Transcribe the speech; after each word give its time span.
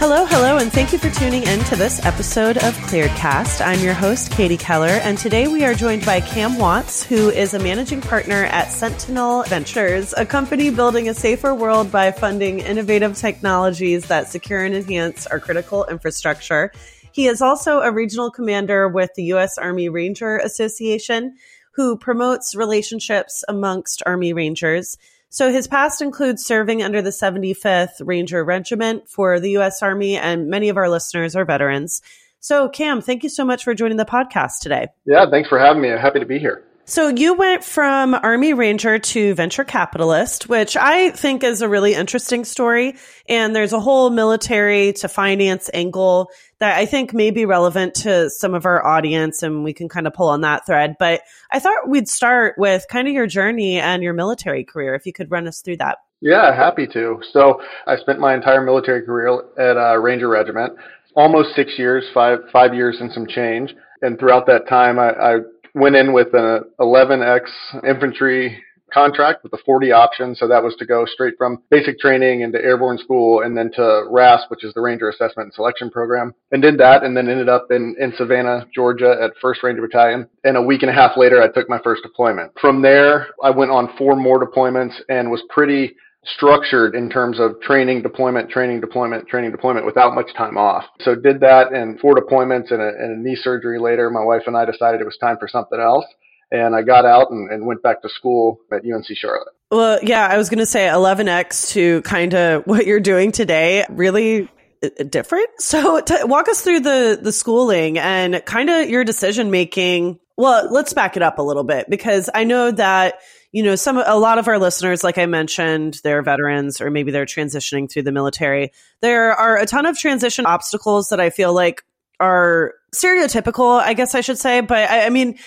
Hello, 0.00 0.24
hello, 0.26 0.58
and 0.58 0.72
thank 0.72 0.92
you 0.92 0.98
for 0.98 1.10
tuning 1.10 1.42
in 1.42 1.58
to 1.64 1.74
this 1.74 2.04
episode 2.06 2.56
of 2.58 2.72
Clearedcast. 2.86 3.60
I'm 3.60 3.80
your 3.80 3.94
host, 3.94 4.30
Katie 4.30 4.56
Keller, 4.56 4.86
and 4.86 5.18
today 5.18 5.48
we 5.48 5.64
are 5.64 5.74
joined 5.74 6.06
by 6.06 6.20
Cam 6.20 6.56
Watts, 6.56 7.02
who 7.02 7.30
is 7.30 7.52
a 7.52 7.58
managing 7.58 8.00
partner 8.00 8.44
at 8.44 8.70
Sentinel 8.70 9.42
Ventures, 9.48 10.14
a 10.16 10.24
company 10.24 10.70
building 10.70 11.08
a 11.08 11.14
safer 11.14 11.52
world 11.52 11.90
by 11.90 12.12
funding 12.12 12.60
innovative 12.60 13.16
technologies 13.16 14.06
that 14.06 14.28
secure 14.28 14.64
and 14.64 14.76
enhance 14.76 15.26
our 15.26 15.40
critical 15.40 15.84
infrastructure. 15.86 16.70
He 17.10 17.26
is 17.26 17.42
also 17.42 17.80
a 17.80 17.90
regional 17.90 18.30
commander 18.30 18.86
with 18.86 19.10
the 19.16 19.24
U.S. 19.24 19.58
Army 19.58 19.88
Ranger 19.88 20.36
Association, 20.36 21.34
who 21.72 21.98
promotes 21.98 22.54
relationships 22.54 23.42
amongst 23.48 24.04
Army 24.06 24.32
Rangers. 24.32 24.96
So 25.30 25.52
his 25.52 25.68
past 25.68 26.00
includes 26.00 26.44
serving 26.44 26.82
under 26.82 27.02
the 27.02 27.10
75th 27.10 28.00
Ranger 28.00 28.42
Regiment 28.44 29.08
for 29.08 29.38
the 29.38 29.50
U.S. 29.52 29.82
Army, 29.82 30.16
and 30.16 30.48
many 30.48 30.68
of 30.68 30.76
our 30.76 30.88
listeners 30.88 31.36
are 31.36 31.44
veterans. 31.44 32.00
So, 32.40 32.68
Cam, 32.68 33.02
thank 33.02 33.22
you 33.22 33.28
so 33.28 33.44
much 33.44 33.64
for 33.64 33.74
joining 33.74 33.96
the 33.96 34.04
podcast 34.04 34.60
today. 34.60 34.88
Yeah, 35.04 35.28
thanks 35.28 35.48
for 35.48 35.58
having 35.58 35.82
me. 35.82 35.90
I'm 35.90 35.98
happy 35.98 36.20
to 36.20 36.26
be 36.26 36.38
here. 36.38 36.64
So 36.88 37.08
you 37.08 37.34
went 37.34 37.64
from 37.64 38.14
Army 38.14 38.54
Ranger 38.54 38.98
to 38.98 39.34
venture 39.34 39.62
capitalist, 39.62 40.48
which 40.48 40.74
I 40.74 41.10
think 41.10 41.44
is 41.44 41.60
a 41.60 41.68
really 41.68 41.92
interesting 41.92 42.46
story. 42.46 42.96
And 43.28 43.54
there's 43.54 43.74
a 43.74 43.78
whole 43.78 44.08
military 44.08 44.94
to 44.94 45.08
finance 45.08 45.68
angle 45.74 46.30
that 46.60 46.78
I 46.78 46.86
think 46.86 47.12
may 47.12 47.30
be 47.30 47.44
relevant 47.44 47.96
to 47.96 48.30
some 48.30 48.54
of 48.54 48.64
our 48.64 48.86
audience 48.86 49.42
and 49.42 49.64
we 49.64 49.74
can 49.74 49.90
kind 49.90 50.06
of 50.06 50.14
pull 50.14 50.30
on 50.30 50.40
that 50.40 50.64
thread. 50.64 50.96
But 50.98 51.20
I 51.52 51.58
thought 51.58 51.90
we'd 51.90 52.08
start 52.08 52.54
with 52.56 52.86
kind 52.88 53.06
of 53.06 53.12
your 53.12 53.26
journey 53.26 53.78
and 53.78 54.02
your 54.02 54.14
military 54.14 54.64
career, 54.64 54.94
if 54.94 55.04
you 55.04 55.12
could 55.12 55.30
run 55.30 55.46
us 55.46 55.60
through 55.60 55.76
that. 55.76 55.98
Yeah, 56.22 56.56
happy 56.56 56.86
to. 56.86 57.20
So 57.34 57.60
I 57.86 57.98
spent 57.98 58.18
my 58.18 58.34
entire 58.34 58.62
military 58.62 59.02
career 59.02 59.42
at 59.58 59.76
a 59.76 60.00
Ranger 60.00 60.28
Regiment, 60.28 60.72
almost 61.14 61.54
six 61.54 61.72
years, 61.76 62.04
five 62.14 62.38
five 62.50 62.72
years 62.72 62.96
and 62.98 63.12
some 63.12 63.26
change. 63.26 63.74
And 64.00 64.18
throughout 64.18 64.46
that 64.46 64.68
time, 64.68 64.98
I, 64.98 65.10
I 65.10 65.38
went 65.74 65.96
in 65.96 66.12
with 66.12 66.28
an 66.34 66.64
11X 66.80 67.42
infantry 67.86 68.62
contract 68.92 69.42
with 69.42 69.52
a 69.52 69.58
40 69.64 69.92
option. 69.92 70.34
So 70.34 70.48
that 70.48 70.62
was 70.62 70.74
to 70.76 70.86
go 70.86 71.04
straight 71.04 71.34
from 71.36 71.62
basic 71.70 71.98
training 71.98 72.40
into 72.42 72.58
airborne 72.58 72.98
school 72.98 73.42
and 73.42 73.56
then 73.56 73.70
to 73.72 74.04
RASP, 74.10 74.50
which 74.50 74.64
is 74.64 74.74
the 74.74 74.80
Ranger 74.80 75.08
Assessment 75.08 75.46
and 75.46 75.54
Selection 75.54 75.90
Program. 75.90 76.34
And 76.52 76.62
did 76.62 76.78
that 76.78 77.04
and 77.04 77.16
then 77.16 77.28
ended 77.28 77.48
up 77.48 77.66
in, 77.70 77.94
in 78.00 78.12
Savannah, 78.16 78.66
Georgia 78.74 79.16
at 79.20 79.32
1st 79.42 79.62
Ranger 79.62 79.82
Battalion. 79.82 80.28
And 80.44 80.56
a 80.56 80.62
week 80.62 80.82
and 80.82 80.90
a 80.90 80.94
half 80.94 81.16
later, 81.16 81.42
I 81.42 81.48
took 81.48 81.68
my 81.68 81.80
first 81.82 82.02
deployment. 82.02 82.52
From 82.60 82.82
there, 82.82 83.28
I 83.42 83.50
went 83.50 83.70
on 83.70 83.94
four 83.96 84.16
more 84.16 84.44
deployments 84.44 84.94
and 85.08 85.30
was 85.30 85.42
pretty 85.50 85.94
structured 86.34 86.94
in 86.94 87.10
terms 87.10 87.40
of 87.40 87.60
training, 87.60 88.02
deployment, 88.02 88.50
training, 88.50 88.80
deployment, 88.80 89.28
training, 89.28 89.50
deployment 89.50 89.86
without 89.86 90.14
much 90.14 90.32
time 90.36 90.56
off. 90.56 90.84
So 91.00 91.14
did 91.14 91.40
that 91.40 91.72
and 91.72 91.98
four 92.00 92.14
deployments 92.14 92.70
and 92.70 92.82
a, 92.82 92.88
and 92.88 93.18
a 93.18 93.20
knee 93.20 93.36
surgery 93.36 93.78
later. 93.78 94.10
My 94.10 94.24
wife 94.24 94.42
and 94.46 94.56
I 94.56 94.64
decided 94.64 95.00
it 95.00 95.04
was 95.04 95.16
time 95.18 95.36
for 95.38 95.48
something 95.48 95.78
else. 95.78 96.04
And 96.50 96.74
I 96.74 96.82
got 96.82 97.04
out 97.04 97.30
and, 97.30 97.50
and 97.50 97.66
went 97.66 97.82
back 97.82 98.00
to 98.02 98.08
school 98.08 98.60
at 98.72 98.82
UNC 98.82 99.06
Charlotte. 99.14 99.48
Well, 99.70 99.98
yeah, 100.02 100.26
I 100.26 100.38
was 100.38 100.48
going 100.48 100.60
to 100.60 100.66
say 100.66 100.86
11x 100.86 101.72
to 101.72 102.00
kind 102.02 102.34
of 102.34 102.66
what 102.66 102.86
you're 102.86 103.00
doing 103.00 103.32
today. 103.32 103.84
Really 103.90 104.48
uh, 104.82 104.88
different. 105.04 105.48
So 105.58 106.02
walk 106.24 106.48
us 106.48 106.62
through 106.62 106.80
the 106.80 107.18
the 107.20 107.32
schooling 107.32 107.98
and 107.98 108.42
kind 108.46 108.70
of 108.70 108.88
your 108.88 109.04
decision 109.04 109.50
making. 109.50 110.20
Well, 110.38 110.72
let's 110.72 110.94
back 110.94 111.16
it 111.16 111.22
up 111.22 111.38
a 111.38 111.42
little 111.42 111.64
bit 111.64 111.90
because 111.90 112.30
I 112.32 112.44
know 112.44 112.70
that 112.70 113.20
you 113.52 113.62
know, 113.62 113.76
some 113.76 113.96
a 113.96 114.18
lot 114.18 114.38
of 114.38 114.46
our 114.46 114.58
listeners, 114.58 115.02
like 115.02 115.16
I 115.16 115.26
mentioned, 115.26 116.00
they're 116.04 116.22
veterans 116.22 116.80
or 116.80 116.90
maybe 116.90 117.10
they're 117.10 117.26
transitioning 117.26 117.90
through 117.90 118.02
the 118.02 118.12
military. 118.12 118.72
There 119.00 119.32
are 119.32 119.56
a 119.56 119.66
ton 119.66 119.86
of 119.86 119.98
transition 119.98 120.44
obstacles 120.44 121.08
that 121.08 121.20
I 121.20 121.30
feel 121.30 121.54
like 121.54 121.82
are 122.20 122.74
stereotypical, 122.94 123.80
I 123.80 123.94
guess 123.94 124.14
I 124.14 124.20
should 124.20 124.38
say. 124.38 124.60
But 124.60 124.90
I, 124.90 125.06
I 125.06 125.10
mean, 125.10 125.38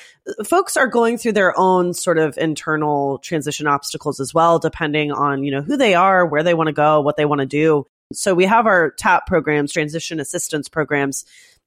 folks 0.46 0.78
are 0.78 0.88
going 0.88 1.18
through 1.18 1.34
their 1.34 1.58
own 1.60 1.94
sort 1.94 2.18
of 2.18 2.38
internal 2.38 3.20
transition 3.20 3.68
obstacles 3.68 4.20
as 4.20 4.34
well, 4.34 4.58
depending 4.58 5.12
on, 5.12 5.44
you 5.44 5.52
know, 5.52 5.62
who 5.62 5.78
they 5.78 5.94
are, 5.94 6.26
where 6.26 6.44
they 6.44 6.54
want 6.56 6.68
to 6.68 6.74
go, 6.74 7.02
what 7.02 7.18
they 7.18 7.26
want 7.26 7.40
to 7.42 7.46
do. 7.46 7.86
So 8.14 8.34
we 8.34 8.46
have 8.46 8.66
our 8.66 8.92
TAP 8.92 9.28
programs, 9.28 9.72
transition 9.72 10.20
assistance 10.20 10.70
programs 10.70 11.24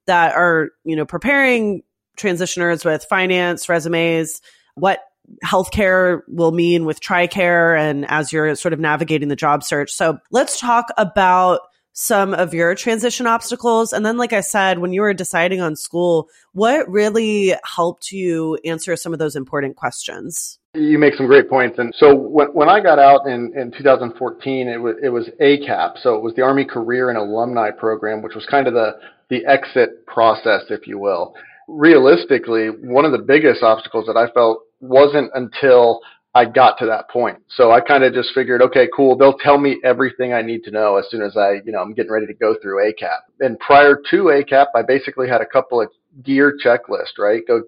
that 0.06 0.34
are, 0.34 0.70
you 0.84 0.96
know, 0.96 1.06
preparing 1.06 1.82
transitioners 2.16 2.84
with 2.84 3.04
finance, 3.04 3.69
resumes, 3.69 4.41
what 4.75 5.00
healthcare 5.44 6.20
will 6.28 6.52
mean 6.52 6.84
with 6.84 7.00
TRICARE 7.00 7.78
and 7.78 8.04
as 8.10 8.32
you're 8.32 8.54
sort 8.56 8.72
of 8.72 8.80
navigating 8.80 9.28
the 9.28 9.36
job 9.36 9.62
search. 9.62 9.91
So 9.91 10.19
let's 10.30 10.60
talk 10.60 10.86
about 10.97 11.60
some 11.94 12.34
of 12.34 12.53
your 12.53 12.74
transition 12.74 13.26
obstacles. 13.26 13.92
And 13.92 14.04
then, 14.04 14.16
like 14.16 14.32
I 14.32 14.41
said, 14.41 14.80
when 14.80 14.92
you 14.92 15.00
were 15.00 15.14
deciding 15.14 15.60
on 15.60 15.76
school, 15.76 16.28
what 16.53 16.88
really 16.91 17.54
helped 17.64 18.10
you 18.10 18.58
answer 18.64 18.97
some 18.97 19.12
of 19.12 19.20
those 19.20 19.36
important 19.36 19.76
questions? 19.76 20.58
You 20.74 20.98
make 20.98 21.14
some 21.14 21.28
great 21.28 21.48
points. 21.48 21.78
And 21.78 21.94
so 21.97 22.12
when, 22.12 22.48
when 22.48 22.69
I 22.69 22.80
got 22.80 22.98
out 22.98 23.28
in, 23.28 23.56
in 23.56 23.70
2014, 23.78 24.69
it 24.69 24.76
was, 24.78 24.97
it 25.04 25.08
was 25.10 25.30
ACAP. 25.41 26.03
So 26.03 26.16
it 26.16 26.22
was 26.22 26.34
the 26.34 26.42
Army 26.42 26.64
Career 26.64 27.10
and 27.10 27.16
Alumni 27.16 27.70
Program, 27.70 28.22
which 28.22 28.34
was 28.34 28.44
kind 28.47 28.66
of 28.66 28.74
the, 28.74 28.98
the 29.30 29.47
exit 29.47 30.04
process, 30.06 30.62
if 30.70 30.88
you 30.88 30.98
will. 30.98 31.34
Realistically, 31.69 32.69
one 32.69 33.04
of 33.04 33.12
the 33.12 33.19
biggest 33.19 33.62
obstacles 33.62 34.06
that 34.06 34.16
I 34.16 34.30
felt 34.32 34.62
wasn't 34.80 35.30
until 35.34 36.00
I 36.34 36.44
got 36.44 36.78
to 36.78 36.86
that 36.86 37.08
point. 37.10 37.38
So 37.48 37.70
I 37.70 37.80
kind 37.80 38.02
of 38.02 38.12
just 38.12 38.30
figured, 38.34 38.60
okay, 38.60 38.88
cool. 38.94 39.16
They'll 39.16 39.38
tell 39.38 39.56
me 39.56 39.80
everything 39.84 40.32
I 40.32 40.42
need 40.42 40.64
to 40.64 40.72
know 40.72 40.97
as 40.97 41.06
soon 41.08 41.22
as 41.22 41.36
I, 41.36 41.60
you 41.64 41.70
know, 41.70 41.80
I'm 41.80 41.94
getting 41.94 42.10
ready 42.10 42.26
to 42.26 42.34
go 42.34 42.56
through 42.60 42.84
ACAP. 42.84 43.19
And 43.41 43.58
prior 43.60 44.00
to 44.10 44.16
ACAP, 44.16 44.66
I 44.74 44.82
basically 44.82 45.28
had 45.28 45.41
a 45.41 45.47
couple 45.47 45.80
of 45.80 45.91
gear 46.24 46.58
checklist, 46.62 47.19
right? 47.19 47.42
Go 47.47 47.62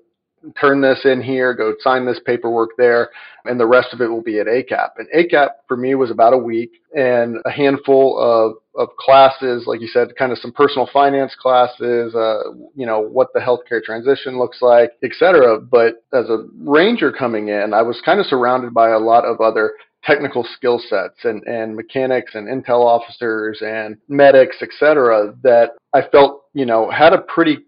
turn 0.55 0.81
this 0.81 1.01
in 1.05 1.23
here, 1.23 1.55
go 1.55 1.75
sign 1.81 2.07
this 2.07 2.21
paperwork 2.25 2.71
there, 2.77 3.11
and 3.45 3.59
the 3.59 3.67
rest 3.67 3.93
of 3.93 4.01
it 4.01 4.09
will 4.09 4.23
be 4.23 4.39
at 4.39 4.47
ACAP. 4.47 4.91
And 4.99 5.09
ACAP 5.17 5.49
for 5.69 5.77
me 5.77 5.95
was 5.95 6.11
about 6.11 6.35
a 6.35 6.39
week 6.39 6.73
and 6.95 7.39
a 7.45 7.51
handful 7.51 8.19
of, 8.19 8.57
of 8.75 8.95
classes, 8.99 9.65
like 9.67 9.81
you 9.81 9.87
said, 9.87 10.17
kind 10.19 10.33
of 10.33 10.39
some 10.39 10.53
personal 10.53 10.89
finance 10.93 11.35
classes, 11.41 12.15
uh, 12.15 12.53
you 12.75 12.87
know, 12.87 13.01
what 13.01 13.33
the 13.33 13.41
healthcare 13.41 13.83
transition 13.83 14.39
looks 14.39 14.63
like, 14.63 14.93
et 15.03 15.13
cetera. 15.19 15.61
But 15.61 16.05
as 16.13 16.29
a 16.29 16.47
ranger 16.59 17.13
coming 17.13 17.49
in, 17.49 17.75
I 17.75 17.83
was 17.83 18.01
kind 18.05 18.21
of 18.21 18.27
surrounded 18.27 18.75
by 18.75 18.91
a 18.91 18.99
lot 18.99 19.25
of 19.25 19.41
other 19.41 19.73
technical 20.05 20.47
skill 20.57 20.81
sets 20.89 21.25
and, 21.25 21.43
and 21.49 21.75
mechanics 21.75 22.37
and 22.37 22.47
intel 22.47 22.85
officers 22.85 23.61
and 23.61 23.97
medics, 24.09 24.57
et 24.63 24.69
cetera, 24.79 25.35
that 25.43 25.71
I 25.93 26.03
felt, 26.13 26.45
you 26.55 26.65
know, 26.65 26.91
had 26.91 27.13
a 27.13 27.23
pretty 27.23 27.59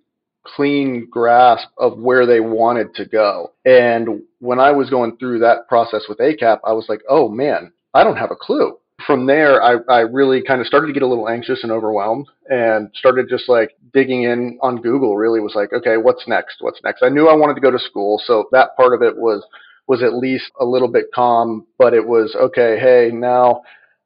clean 0.44 1.06
grasp 1.10 1.68
of 1.76 1.98
where 1.98 2.26
they 2.26 2.40
wanted 2.40 2.94
to 2.94 3.04
go. 3.04 3.52
And 3.64 4.22
when 4.40 4.58
I 4.58 4.70
was 4.70 4.90
going 4.90 5.16
through 5.16 5.40
that 5.40 5.68
process 5.68 6.02
with 6.08 6.18
ACAP, 6.18 6.58
I 6.64 6.72
was 6.72 6.86
like, 6.88 7.02
oh 7.08 7.28
man, 7.28 7.72
I 7.94 8.04
don't 8.04 8.16
have 8.16 8.30
a 8.30 8.36
clue. 8.36 8.78
From 9.06 9.26
there, 9.26 9.62
I, 9.62 9.76
I 9.88 10.00
really 10.00 10.42
kind 10.42 10.60
of 10.60 10.66
started 10.66 10.88
to 10.88 10.92
get 10.92 11.02
a 11.02 11.06
little 11.06 11.28
anxious 11.28 11.62
and 11.62 11.70
overwhelmed 11.70 12.26
and 12.48 12.90
started 12.94 13.28
just 13.28 13.48
like 13.48 13.76
digging 13.92 14.24
in 14.24 14.58
on 14.60 14.82
Google 14.82 15.16
really 15.16 15.40
was 15.40 15.54
like, 15.54 15.72
okay, 15.72 15.96
what's 15.96 16.26
next? 16.26 16.56
What's 16.60 16.80
next? 16.82 17.02
I 17.02 17.08
knew 17.08 17.28
I 17.28 17.36
wanted 17.36 17.54
to 17.54 17.60
go 17.60 17.70
to 17.70 17.78
school. 17.78 18.20
So 18.24 18.48
that 18.50 18.76
part 18.76 18.94
of 18.94 19.02
it 19.02 19.16
was, 19.16 19.44
was 19.86 20.02
at 20.02 20.14
least 20.14 20.50
a 20.60 20.64
little 20.64 20.88
bit 20.88 21.06
calm, 21.14 21.66
but 21.78 21.94
it 21.94 22.06
was 22.06 22.34
okay. 22.34 22.78
Hey, 22.78 23.10
now 23.12 23.62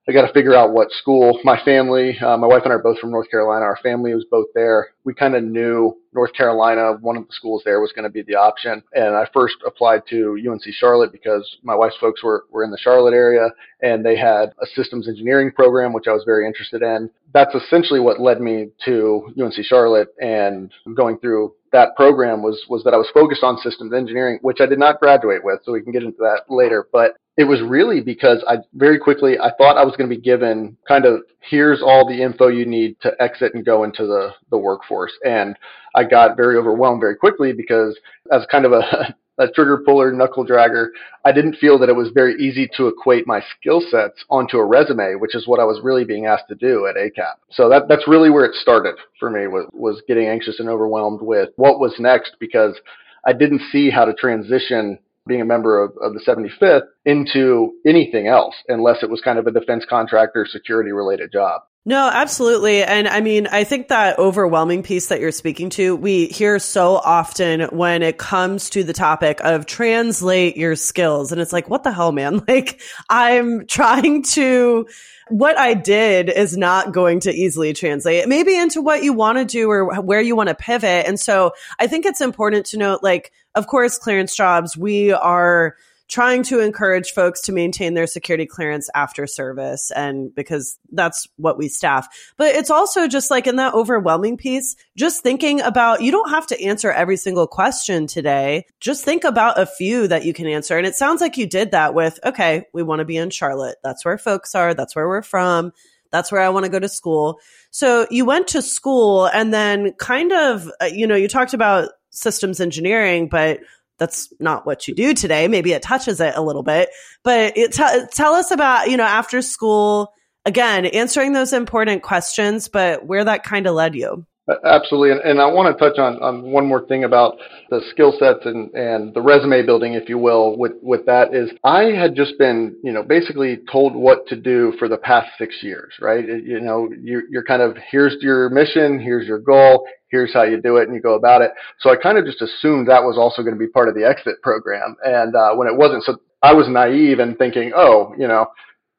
I 0.08 0.12
got 0.12 0.26
to 0.26 0.32
figure 0.32 0.54
out 0.54 0.72
what 0.72 0.90
school. 0.90 1.38
My 1.44 1.62
family, 1.64 2.18
uh, 2.18 2.36
my 2.36 2.48
wife 2.48 2.62
and 2.64 2.72
I 2.72 2.76
are 2.76 2.82
both 2.82 2.98
from 2.98 3.12
North 3.12 3.30
Carolina. 3.30 3.64
Our 3.64 3.78
family 3.84 4.12
was 4.12 4.24
both 4.28 4.48
there. 4.52 4.88
We 5.04 5.14
kind 5.14 5.36
of 5.36 5.44
knew 5.44 5.96
North 6.12 6.32
Carolina, 6.32 6.94
one 7.00 7.16
of 7.16 7.24
the 7.28 7.32
schools 7.32 7.62
there 7.64 7.80
was 7.80 7.92
going 7.92 8.02
to 8.02 8.10
be 8.10 8.22
the 8.22 8.34
option. 8.34 8.82
And 8.94 9.14
I 9.14 9.28
first 9.32 9.54
applied 9.64 10.02
to 10.10 10.36
UNC 10.44 10.62
Charlotte 10.72 11.12
because 11.12 11.48
my 11.62 11.76
wife's 11.76 11.96
folks 12.00 12.20
were, 12.22 12.46
were 12.50 12.64
in 12.64 12.72
the 12.72 12.78
Charlotte 12.78 13.14
area 13.14 13.48
and 13.80 14.04
they 14.04 14.16
had 14.16 14.52
a 14.60 14.66
systems 14.74 15.08
engineering 15.08 15.52
program, 15.52 15.92
which 15.92 16.08
I 16.08 16.12
was 16.12 16.24
very 16.26 16.48
interested 16.48 16.82
in. 16.82 17.08
That's 17.32 17.54
essentially 17.54 18.00
what 18.00 18.20
led 18.20 18.40
me 18.40 18.70
to 18.84 19.32
UNC 19.40 19.54
Charlotte 19.62 20.08
and 20.20 20.72
going 20.96 21.18
through 21.18 21.54
that 21.72 21.96
program 21.96 22.42
was 22.42 22.62
was 22.68 22.84
that 22.84 22.94
I 22.94 22.98
was 22.98 23.08
focused 23.12 23.42
on 23.42 23.58
systems 23.58 23.92
engineering, 23.92 24.38
which 24.42 24.60
I 24.60 24.66
did 24.66 24.78
not 24.78 25.00
graduate 25.00 25.42
with, 25.42 25.60
so 25.64 25.72
we 25.72 25.82
can 25.82 25.92
get 25.92 26.02
into 26.02 26.18
that 26.18 26.42
later. 26.48 26.86
But 26.92 27.16
it 27.36 27.44
was 27.44 27.62
really 27.62 28.00
because 28.00 28.44
I 28.46 28.58
very 28.74 28.98
quickly 28.98 29.38
I 29.38 29.52
thought 29.56 29.78
I 29.78 29.84
was 29.84 29.96
going 29.96 30.08
to 30.08 30.14
be 30.14 30.20
given 30.20 30.76
kind 30.86 31.06
of 31.06 31.22
here's 31.40 31.82
all 31.82 32.06
the 32.06 32.22
info 32.22 32.48
you 32.48 32.66
need 32.66 32.96
to 33.00 33.12
exit 33.20 33.54
and 33.54 33.64
go 33.64 33.84
into 33.84 34.06
the 34.06 34.30
the 34.50 34.58
workforce, 34.58 35.12
and 35.24 35.56
I 35.94 36.04
got 36.04 36.36
very 36.36 36.56
overwhelmed 36.56 37.00
very 37.00 37.16
quickly 37.16 37.52
because 37.52 37.98
as 38.30 38.46
kind 38.50 38.64
of 38.64 38.72
a 38.72 39.14
a 39.42 39.52
trigger 39.52 39.82
puller, 39.84 40.12
knuckle 40.12 40.46
dragger, 40.46 40.88
I 41.24 41.32
didn't 41.32 41.56
feel 41.56 41.78
that 41.78 41.88
it 41.88 41.96
was 41.96 42.10
very 42.14 42.34
easy 42.36 42.68
to 42.76 42.88
equate 42.88 43.26
my 43.26 43.42
skill 43.58 43.82
sets 43.90 44.24
onto 44.30 44.58
a 44.58 44.64
resume, 44.64 45.16
which 45.16 45.34
is 45.34 45.46
what 45.46 45.60
I 45.60 45.64
was 45.64 45.80
really 45.82 46.04
being 46.04 46.26
asked 46.26 46.48
to 46.48 46.54
do 46.54 46.86
at 46.86 46.96
ACAP. 46.96 47.34
So 47.50 47.68
that, 47.68 47.88
that's 47.88 48.08
really 48.08 48.30
where 48.30 48.44
it 48.44 48.54
started 48.54 48.94
for 49.18 49.30
me 49.30 49.46
was, 49.46 49.66
was 49.72 50.02
getting 50.06 50.28
anxious 50.28 50.60
and 50.60 50.68
overwhelmed 50.68 51.20
with 51.22 51.50
what 51.56 51.80
was 51.80 51.94
next 51.98 52.36
because 52.40 52.76
I 53.24 53.32
didn't 53.32 53.62
see 53.70 53.90
how 53.90 54.04
to 54.04 54.14
transition 54.14 54.98
being 55.26 55.40
a 55.40 55.44
member 55.44 55.82
of, 55.82 55.92
of 56.00 56.14
the 56.14 56.20
75th 56.20 56.86
into 57.04 57.74
anything 57.86 58.26
else 58.26 58.54
unless 58.68 59.02
it 59.02 59.10
was 59.10 59.20
kind 59.20 59.38
of 59.38 59.46
a 59.46 59.52
defense 59.52 59.84
contractor 59.88 60.46
security 60.48 60.92
related 60.92 61.30
job. 61.32 61.62
No, 61.84 62.08
absolutely. 62.08 62.84
And 62.84 63.08
I 63.08 63.20
mean, 63.20 63.48
I 63.48 63.64
think 63.64 63.88
that 63.88 64.16
overwhelming 64.16 64.84
piece 64.84 65.08
that 65.08 65.18
you're 65.18 65.32
speaking 65.32 65.68
to, 65.70 65.96
we 65.96 66.26
hear 66.26 66.60
so 66.60 66.94
often 66.94 67.62
when 67.76 68.02
it 68.02 68.18
comes 68.18 68.70
to 68.70 68.84
the 68.84 68.92
topic 68.92 69.40
of 69.40 69.66
translate 69.66 70.56
your 70.56 70.76
skills. 70.76 71.32
And 71.32 71.40
it's 71.40 71.52
like, 71.52 71.68
what 71.68 71.82
the 71.82 71.92
hell, 71.92 72.12
man? 72.12 72.40
Like, 72.52 72.80
I'm 73.08 73.66
trying 73.66 74.22
to, 74.34 74.86
what 75.28 75.58
I 75.58 75.72
did 75.74 76.28
is 76.28 76.56
not 76.56 76.92
going 76.92 77.20
to 77.20 77.32
easily 77.32 77.72
translate 77.72 78.28
maybe 78.28 78.56
into 78.56 78.82
what 78.82 79.02
you 79.02 79.14
want 79.14 79.38
to 79.38 79.44
do 79.44 79.70
or 79.70 80.02
where 80.02 80.20
you 80.20 80.36
want 80.36 80.50
to 80.50 80.54
pivot. 80.54 81.06
And 81.06 81.18
so 81.18 81.52
I 81.80 81.86
think 81.86 82.04
it's 82.04 82.20
important 82.20 82.66
to 82.66 82.76
note, 82.76 83.02
like, 83.02 83.32
of 83.54 83.66
course, 83.66 83.98
ClearanceJobs, 83.98 84.76
we 84.76 85.12
are, 85.12 85.76
trying 86.12 86.42
to 86.42 86.60
encourage 86.60 87.12
folks 87.12 87.40
to 87.40 87.52
maintain 87.52 87.94
their 87.94 88.06
security 88.06 88.44
clearance 88.44 88.90
after 88.94 89.26
service 89.26 89.90
and 89.92 90.34
because 90.34 90.78
that's 90.92 91.26
what 91.36 91.56
we 91.56 91.68
staff. 91.68 92.06
But 92.36 92.54
it's 92.54 92.68
also 92.68 93.08
just 93.08 93.30
like 93.30 93.46
in 93.46 93.56
that 93.56 93.72
overwhelming 93.72 94.36
piece, 94.36 94.76
just 94.94 95.22
thinking 95.22 95.62
about 95.62 96.02
you 96.02 96.12
don't 96.12 96.28
have 96.28 96.46
to 96.48 96.62
answer 96.62 96.92
every 96.92 97.16
single 97.16 97.46
question 97.46 98.06
today. 98.06 98.66
Just 98.78 99.06
think 99.06 99.24
about 99.24 99.58
a 99.58 99.64
few 99.64 100.06
that 100.06 100.26
you 100.26 100.34
can 100.34 100.46
answer. 100.46 100.76
And 100.76 100.86
it 100.86 100.96
sounds 100.96 101.22
like 101.22 101.38
you 101.38 101.46
did 101.46 101.70
that 101.70 101.94
with, 101.94 102.20
okay, 102.26 102.64
we 102.74 102.82
want 102.82 102.98
to 102.98 103.06
be 103.06 103.16
in 103.16 103.30
Charlotte. 103.30 103.76
That's 103.82 104.04
where 104.04 104.18
folks 104.18 104.54
are. 104.54 104.74
That's 104.74 104.94
where 104.94 105.08
we're 105.08 105.22
from. 105.22 105.72
That's 106.10 106.30
where 106.30 106.42
I 106.42 106.50
want 106.50 106.66
to 106.66 106.70
go 106.70 106.78
to 106.78 106.90
school. 106.90 107.40
So 107.70 108.06
you 108.10 108.26
went 108.26 108.48
to 108.48 108.60
school 108.60 109.24
and 109.28 109.54
then 109.54 109.94
kind 109.94 110.30
of, 110.30 110.70
uh, 110.78 110.90
you 110.92 111.06
know, 111.06 111.16
you 111.16 111.26
talked 111.26 111.54
about 111.54 111.88
systems 112.10 112.60
engineering, 112.60 113.28
but 113.28 113.60
that's 113.98 114.32
not 114.40 114.66
what 114.66 114.88
you 114.88 114.94
do 114.94 115.14
today. 115.14 115.48
Maybe 115.48 115.72
it 115.72 115.82
touches 115.82 116.20
it 116.20 116.34
a 116.36 116.42
little 116.42 116.62
bit, 116.62 116.88
but 117.22 117.56
it 117.56 117.72
t- 117.72 118.06
tell 118.12 118.34
us 118.34 118.50
about, 118.50 118.90
you 118.90 118.96
know, 118.96 119.04
after 119.04 119.42
school, 119.42 120.12
again, 120.44 120.86
answering 120.86 121.32
those 121.32 121.52
important 121.52 122.02
questions, 122.02 122.68
but 122.68 123.06
where 123.06 123.24
that 123.24 123.44
kind 123.44 123.66
of 123.66 123.74
led 123.74 123.94
you. 123.94 124.26
Absolutely. 124.64 125.12
And, 125.12 125.20
and, 125.20 125.40
I 125.40 125.46
want 125.46 125.72
to 125.72 125.78
touch 125.78 126.00
on, 126.00 126.20
on 126.20 126.42
one 126.50 126.66
more 126.66 126.84
thing 126.86 127.04
about 127.04 127.36
the 127.70 127.80
skill 127.90 128.12
sets 128.18 128.40
and, 128.44 128.74
and 128.74 129.14
the 129.14 129.20
resume 129.20 129.64
building, 129.64 129.94
if 129.94 130.08
you 130.08 130.18
will, 130.18 130.58
with, 130.58 130.72
with 130.82 131.06
that 131.06 131.32
is 131.32 131.50
I 131.62 131.84
had 131.84 132.16
just 132.16 132.36
been, 132.38 132.76
you 132.82 132.92
know, 132.92 133.04
basically 133.04 133.60
told 133.70 133.94
what 133.94 134.26
to 134.28 134.36
do 134.36 134.72
for 134.80 134.88
the 134.88 134.96
past 134.96 135.28
six 135.38 135.54
years, 135.62 135.92
right? 136.00 136.26
You 136.26 136.60
know, 136.60 136.88
you're, 137.00 137.22
you're 137.30 137.44
kind 137.44 137.62
of, 137.62 137.76
here's 137.88 138.16
your 138.20 138.50
mission, 138.50 138.98
here's 138.98 139.28
your 139.28 139.38
goal, 139.38 139.86
here's 140.12 140.32
how 140.32 140.44
you 140.44 140.60
do 140.60 140.76
it, 140.76 140.86
and 140.86 140.94
you 140.94 141.00
go 141.00 141.14
about 141.14 141.42
it. 141.42 141.50
So 141.80 141.90
I 141.90 141.96
kind 141.96 142.18
of 142.18 142.24
just 142.24 142.40
assumed 142.40 142.86
that 142.86 143.02
was 143.02 143.18
also 143.18 143.42
going 143.42 143.54
to 143.54 143.58
be 143.58 143.66
part 143.66 143.88
of 143.88 143.96
the 143.96 144.06
exit 144.06 144.40
program. 144.42 144.94
And 145.02 145.34
uh, 145.34 145.54
when 145.54 145.66
it 145.66 145.76
wasn't, 145.76 146.04
so 146.04 146.20
I 146.42 146.52
was 146.52 146.68
naive 146.68 147.18
and 147.18 147.36
thinking, 147.36 147.72
oh, 147.74 148.14
you 148.16 148.28
know, 148.28 148.46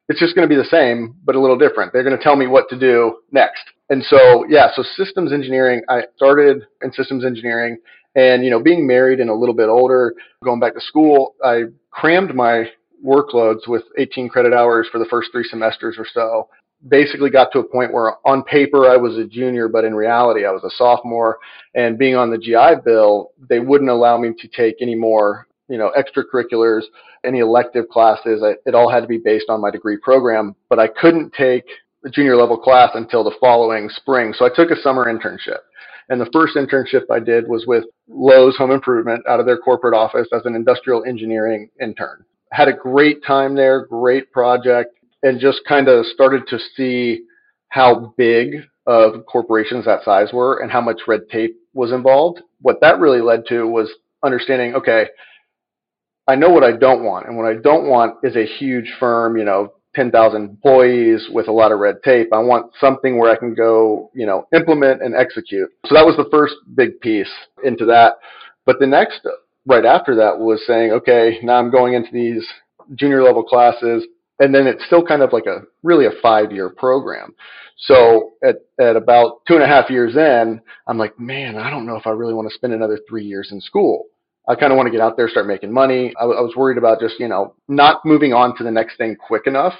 it's 0.10 0.20
just 0.20 0.36
going 0.36 0.48
to 0.48 0.54
be 0.54 0.60
the 0.60 0.68
same, 0.68 1.16
but 1.24 1.36
a 1.36 1.40
little 1.40 1.58
different. 1.58 1.94
They're 1.94 2.04
going 2.04 2.18
to 2.18 2.24
tell 2.24 2.36
me 2.36 2.48
what 2.48 2.68
to 2.70 2.78
do 2.78 3.20
next. 3.32 3.64
And 3.90 4.04
so, 4.04 4.46
yeah, 4.50 4.68
so 4.76 4.84
systems 4.98 5.32
engineering, 5.32 5.82
I 5.88 6.04
started 6.16 6.64
in 6.82 6.92
systems 6.92 7.24
engineering 7.24 7.78
and, 8.16 8.44
you 8.44 8.50
know, 8.50 8.62
being 8.62 8.86
married 8.86 9.20
and 9.20 9.30
a 9.30 9.34
little 9.34 9.56
bit 9.56 9.70
older, 9.70 10.14
going 10.44 10.60
back 10.60 10.74
to 10.74 10.82
school, 10.82 11.36
I 11.44 11.64
crammed 11.92 12.36
my 12.36 12.66
workloads 13.06 13.68
with 13.68 13.84
18 13.98 14.30
credit 14.30 14.54
hours 14.54 14.88
for 14.92 14.98
the 14.98 15.06
first 15.06 15.30
three 15.32 15.44
semesters 15.44 15.96
or 15.98 16.06
so. 16.14 16.50
Basically 16.88 17.30
got 17.30 17.52
to 17.54 17.60
a 17.60 17.64
point 17.64 17.94
where 17.94 18.16
on 18.28 18.44
paper 18.44 18.90
I 18.90 18.98
was 18.98 19.18
a 19.18 19.26
junior, 19.26 19.68
but 19.68 19.86
in 19.86 19.96
reality 19.96 20.46
I 20.46 20.52
was 20.52 20.64
a 20.64 20.76
sophomore. 20.76 21.40
And 21.76 21.98
being 21.98 22.16
on 22.16 22.30
the 22.30 22.38
GI 22.38 22.82
Bill, 22.84 23.32
they 23.50 23.60
wouldn't 23.60 23.90
allow 23.90 24.18
me 24.18 24.34
to 24.40 24.48
take 24.50 24.76
any 24.82 24.96
more, 24.96 25.48
you 25.70 25.78
know, 25.78 25.92
extracurriculars, 25.98 26.84
any 27.24 27.40
elective 27.40 27.88
classes. 27.90 28.44
I, 28.44 28.56
it 28.68 28.76
all 28.76 28.92
had 28.92 29.02
to 29.02 29.08
be 29.08 29.18
based 29.18 29.50
on 29.50 29.62
my 29.62 29.72
degree 29.72 29.98
program, 29.98 30.56
but 30.70 30.80
I 30.80 30.88
couldn't 30.88 31.34
take 31.34 31.66
the 32.04 32.10
junior 32.10 32.36
level 32.36 32.58
class 32.58 32.92
until 32.96 33.24
the 33.24 33.36
following 33.40 33.90
spring. 33.90 34.34
So 34.38 34.46
I 34.46 34.50
took 34.54 34.70
a 34.70 34.82
summer 34.82 35.06
internship. 35.06 35.60
And 36.10 36.20
the 36.20 36.30
first 36.34 36.56
internship 36.56 37.04
I 37.10 37.20
did 37.20 37.48
was 37.48 37.66
with 37.66 37.86
Lowe's 38.10 38.58
Home 38.58 38.72
Improvement 38.72 39.24
out 39.28 39.40
of 39.40 39.46
their 39.46 39.58
corporate 39.58 39.96
office 39.96 40.28
as 40.34 40.42
an 40.46 40.56
industrial 40.56 41.06
engineering 41.06 41.70
intern. 41.82 42.26
Had 42.52 42.68
a 42.68 42.74
great 42.74 43.24
time 43.26 43.56
there, 43.56 43.86
great 43.86 44.32
project, 44.32 44.96
and 45.24 45.40
just 45.40 45.62
kind 45.68 45.88
of 45.88 46.06
started 46.06 46.44
to 46.50 46.60
see 46.76 47.24
how 47.70 48.14
big 48.18 48.58
of 48.86 49.26
corporations 49.26 49.86
that 49.86 50.04
size 50.04 50.32
were 50.32 50.60
and 50.60 50.72
how 50.72 50.82
much 50.82 51.02
red 51.08 51.22
tape 51.32 51.56
was 51.74 51.92
involved. 51.92 52.42
What 52.62 52.82
that 52.82 53.00
really 53.00 53.22
led 53.22 53.46
to 53.48 53.66
was 53.66 53.90
understanding, 54.24 54.76
okay, 54.76 55.08
I 56.28 56.36
know 56.36 56.50
what 56.50 56.64
I 56.64 56.74
don't 56.74 57.04
want. 57.04 57.28
And 57.28 57.36
what 57.36 57.46
I 57.46 57.56
don't 57.56 57.88
want 57.88 58.18
is 58.24 58.36
a 58.36 58.46
huge 58.46 58.94
firm, 59.00 59.38
you 59.38 59.44
know, 59.44 59.74
10,000 59.96 60.44
employees 60.44 61.28
with 61.32 61.48
a 61.48 61.52
lot 61.52 61.72
of 61.72 61.80
red 61.80 61.98
tape. 62.04 62.30
I 62.34 62.40
want 62.40 62.72
something 62.80 63.18
where 63.18 63.32
I 63.32 63.36
can 63.38 63.54
go, 63.54 64.10
you 64.14 64.26
know, 64.26 64.48
implement 64.54 65.04
and 65.04 65.16
execute. 65.16 65.70
So 65.86 65.96
that 65.96 66.06
was 66.06 66.16
the 66.18 66.30
first 66.32 66.56
big 66.76 67.00
piece 67.00 67.30
into 67.64 67.86
that. 67.86 68.14
But 68.66 68.80
the 68.80 68.88
next, 68.88 69.22
right 69.68 69.86
after 69.86 70.16
that, 70.16 70.40
was 70.40 70.64
saying, 70.66 70.92
okay, 70.92 71.40
now 71.44 71.56
I'm 71.56 71.70
going 71.70 71.94
into 71.94 72.12
these 72.12 72.46
junior 72.96 73.22
level 73.22 73.44
classes. 73.44 74.06
And 74.44 74.54
then 74.54 74.68
it's 74.68 74.84
still 74.86 75.06
kind 75.06 75.22
of 75.22 75.32
like 75.32 75.46
a 75.46 75.62
really 75.84 76.06
a 76.06 76.12
five 76.22 76.52
year 76.52 76.70
program. 76.70 77.34
So 77.78 78.34
at, 78.44 78.58
at 78.78 78.98
about 78.98 79.46
two 79.48 79.54
and 79.54 79.64
a 79.64 79.68
half 79.68 79.90
years 79.90 80.18
in, 80.18 80.60
I'm 80.86 80.98
like, 80.98 81.18
man, 81.18 81.56
I 81.56 81.70
don't 81.70 81.86
know 81.86 81.96
if 81.96 82.06
I 82.06 82.10
really 82.10 82.34
want 82.34 82.50
to 82.50 82.54
spend 82.54 82.74
another 82.74 83.00
three 83.08 83.24
years 83.24 83.50
in 83.54 83.62
school. 83.62 84.06
I 84.46 84.56
kind 84.56 84.74
of 84.74 84.78
want 84.78 84.88
to 84.88 84.92
get 84.92 85.00
out 85.00 85.16
there, 85.16 85.30
start 85.30 85.48
making 85.48 85.72
money. 85.72 86.14
I, 86.20 86.24
w- 86.24 86.38
I 86.38 86.42
was 86.42 86.58
worried 86.58 86.78
about 86.78 87.00
just, 87.00 87.20
you 87.20 87.30
know, 87.30 87.56
not 87.70 88.04
moving 88.04 88.34
on 88.34 88.54
to 88.58 88.66
the 88.66 88.72
next 88.72 88.98
thing 88.98 89.16
quick 89.16 89.48
enough. 89.48 89.76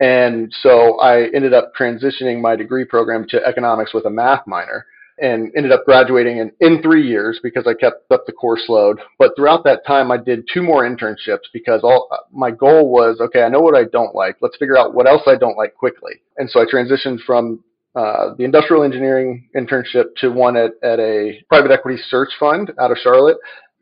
And 0.00 0.52
so 0.60 1.00
I 1.00 1.30
ended 1.34 1.54
up 1.54 1.72
transitioning 1.78 2.42
my 2.42 2.56
degree 2.56 2.84
program 2.84 3.26
to 3.30 3.42
economics 3.46 3.94
with 3.94 4.04
a 4.04 4.10
math 4.10 4.46
minor 4.46 4.84
and 5.18 5.52
ended 5.56 5.72
up 5.72 5.84
graduating 5.84 6.38
in, 6.38 6.52
in 6.60 6.82
three 6.82 7.06
years 7.06 7.38
because 7.42 7.66
I 7.66 7.74
kept 7.74 8.10
up 8.10 8.26
the 8.26 8.32
course 8.32 8.64
load. 8.68 9.00
But 9.18 9.32
throughout 9.36 9.64
that 9.64 9.86
time, 9.86 10.10
I 10.10 10.16
did 10.16 10.48
two 10.52 10.62
more 10.62 10.82
internships 10.82 11.46
because 11.52 11.80
all 11.82 12.08
my 12.32 12.50
goal 12.50 12.90
was, 12.90 13.18
okay, 13.20 13.42
I 13.42 13.48
know 13.48 13.60
what 13.60 13.76
I 13.76 13.84
don't 13.84 14.14
like. 14.14 14.36
Let's 14.40 14.56
figure 14.56 14.78
out 14.78 14.94
what 14.94 15.06
else 15.06 15.22
I 15.26 15.36
don't 15.36 15.56
like 15.56 15.74
quickly. 15.74 16.12
And 16.36 16.50
so 16.50 16.60
I 16.60 16.64
transitioned 16.64 17.20
from 17.26 17.62
uh, 17.94 18.34
the 18.36 18.44
industrial 18.44 18.82
engineering 18.82 19.48
internship 19.56 20.16
to 20.16 20.30
one 20.30 20.56
at, 20.56 20.72
at 20.82 20.98
a 20.98 21.40
private 21.48 21.70
equity 21.70 22.02
search 22.08 22.30
fund 22.40 22.72
out 22.80 22.90
of 22.90 22.98
Charlotte 22.98 23.36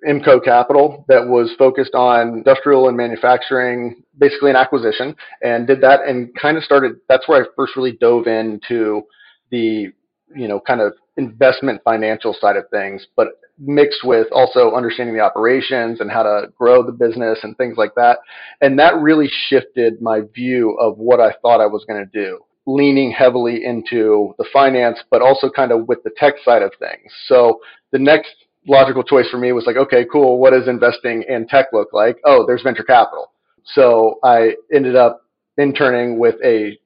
IMCO 0.07 0.45
Capital 0.45 1.05
that 1.09 1.27
was 1.27 1.55
focused 1.59 1.95
on 1.95 2.29
industrial 2.29 2.89
and 2.89 2.97
manufacturing, 2.97 4.03
basically 4.19 4.51
an 4.51 4.57
acquisition, 4.57 5.15
and 5.43 5.67
did 5.67 5.81
that 5.81 6.01
and 6.07 6.31
kind 6.41 6.57
of 6.57 6.65
started. 6.65 6.97
That's 7.09 7.27
where 7.29 7.43
I 7.43 7.47
first 7.57 7.77
really 7.77 7.93
dove 7.93 8.27
into 8.27 9.03
the, 9.51 9.93
you 10.35 10.49
know, 10.49 10.61
kind 10.61 10.81
of 10.81 10.95
investment 11.17 11.81
financial 11.85 12.35
side 12.41 12.57
of 12.57 12.65
things, 12.71 13.07
but 13.17 13.29
mixed 13.59 14.05
with 14.05 14.27
also 14.33 14.75
understanding 14.75 15.15
the 15.15 15.21
operations 15.21 16.01
and 16.01 16.11
how 16.11 16.23
to 16.23 16.49
grow 16.59 16.83
the 16.83 16.93
business 16.93 17.39
and 17.43 17.57
things 17.57 17.77
like 17.77 17.95
that. 17.95 18.19
And 18.61 18.79
that 18.79 18.97
really 18.97 19.31
shifted 19.49 20.01
my 20.01 20.23
view 20.35 20.77
of 20.81 20.99
what 20.99 21.21
I 21.21 21.33
thought 21.43 21.61
I 21.61 21.67
was 21.67 21.85
going 21.87 22.05
to 22.05 22.11
do 22.11 22.41
leaning 22.67 23.11
heavily 23.11 23.65
into 23.65 24.35
the 24.39 24.47
finance, 24.53 24.99
but 25.11 25.21
also 25.21 25.51
kind 25.51 25.73
of 25.73 25.89
with 25.89 26.03
the 26.05 26.11
tech 26.17 26.35
side 26.45 26.63
of 26.63 26.73
things. 26.79 27.13
So 27.27 27.61
the 27.91 27.99
next 27.99 28.31
logical 28.67 29.03
choice 29.03 29.29
for 29.29 29.39
me 29.39 29.53
was 29.53 29.67
like, 29.67 29.77
okay, 29.77 30.07
cool. 30.11 30.39
What 30.39 30.51
does 30.51 30.69
investing 30.69 31.25
in 31.29 31.49
tech 31.49 31.67
look 31.73 31.89
like? 31.93 32.19
Oh, 32.25 32.45
there's 32.47 32.63
venture 32.63 32.85
capital. 32.85 33.33
So 33.65 34.19
I 34.23 34.55
ended 34.73 34.97
up 34.97 35.25
interning 35.59 36.19
with 36.19 36.37
a 36.45 36.79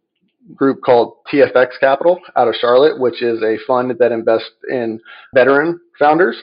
group 0.55 0.81
called 0.83 1.17
TFX 1.33 1.79
Capital 1.81 2.21
out 2.37 2.49
of 2.49 2.55
Charlotte, 2.55 3.01
which 3.01 3.23
is 3.23 3.43
a 3.43 3.57
fund 3.67 3.93
that 3.99 4.13
invests 4.13 4.51
in 4.71 5.01
veteran 5.35 5.81
founders. 5.99 6.37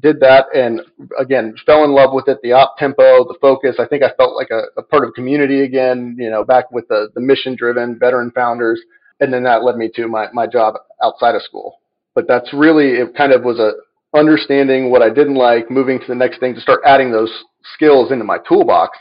Did 0.00 0.20
that 0.20 0.46
and 0.54 0.80
again 1.18 1.54
fell 1.66 1.82
in 1.84 1.90
love 1.90 2.10
with 2.12 2.28
it. 2.28 2.38
The 2.42 2.52
op 2.52 2.76
tempo, 2.78 3.24
the 3.24 3.36
focus. 3.40 3.76
I 3.78 3.86
think 3.86 4.04
I 4.04 4.12
felt 4.16 4.36
like 4.36 4.50
a, 4.50 4.62
a 4.76 4.82
part 4.82 5.04
of 5.04 5.12
community 5.14 5.62
again. 5.62 6.16
You 6.18 6.30
know, 6.30 6.44
back 6.44 6.70
with 6.70 6.86
the 6.88 7.08
the 7.14 7.20
mission 7.20 7.56
driven 7.56 7.98
veteran 7.98 8.30
founders, 8.30 8.80
and 9.18 9.32
then 9.32 9.42
that 9.42 9.64
led 9.64 9.76
me 9.76 9.90
to 9.96 10.06
my 10.06 10.28
my 10.32 10.46
job 10.46 10.74
outside 11.02 11.34
of 11.34 11.42
school. 11.42 11.80
But 12.14 12.28
that's 12.28 12.54
really 12.54 13.00
it. 13.00 13.16
Kind 13.16 13.32
of 13.32 13.42
was 13.42 13.58
a 13.58 13.72
understanding 14.16 14.92
what 14.92 15.02
I 15.02 15.10
didn't 15.10 15.34
like, 15.34 15.68
moving 15.72 15.98
to 15.98 16.06
the 16.06 16.14
next 16.14 16.38
thing 16.38 16.54
to 16.54 16.60
start 16.60 16.80
adding 16.86 17.10
those 17.10 17.32
skills 17.74 18.12
into 18.12 18.24
my 18.24 18.38
toolbox 18.48 18.96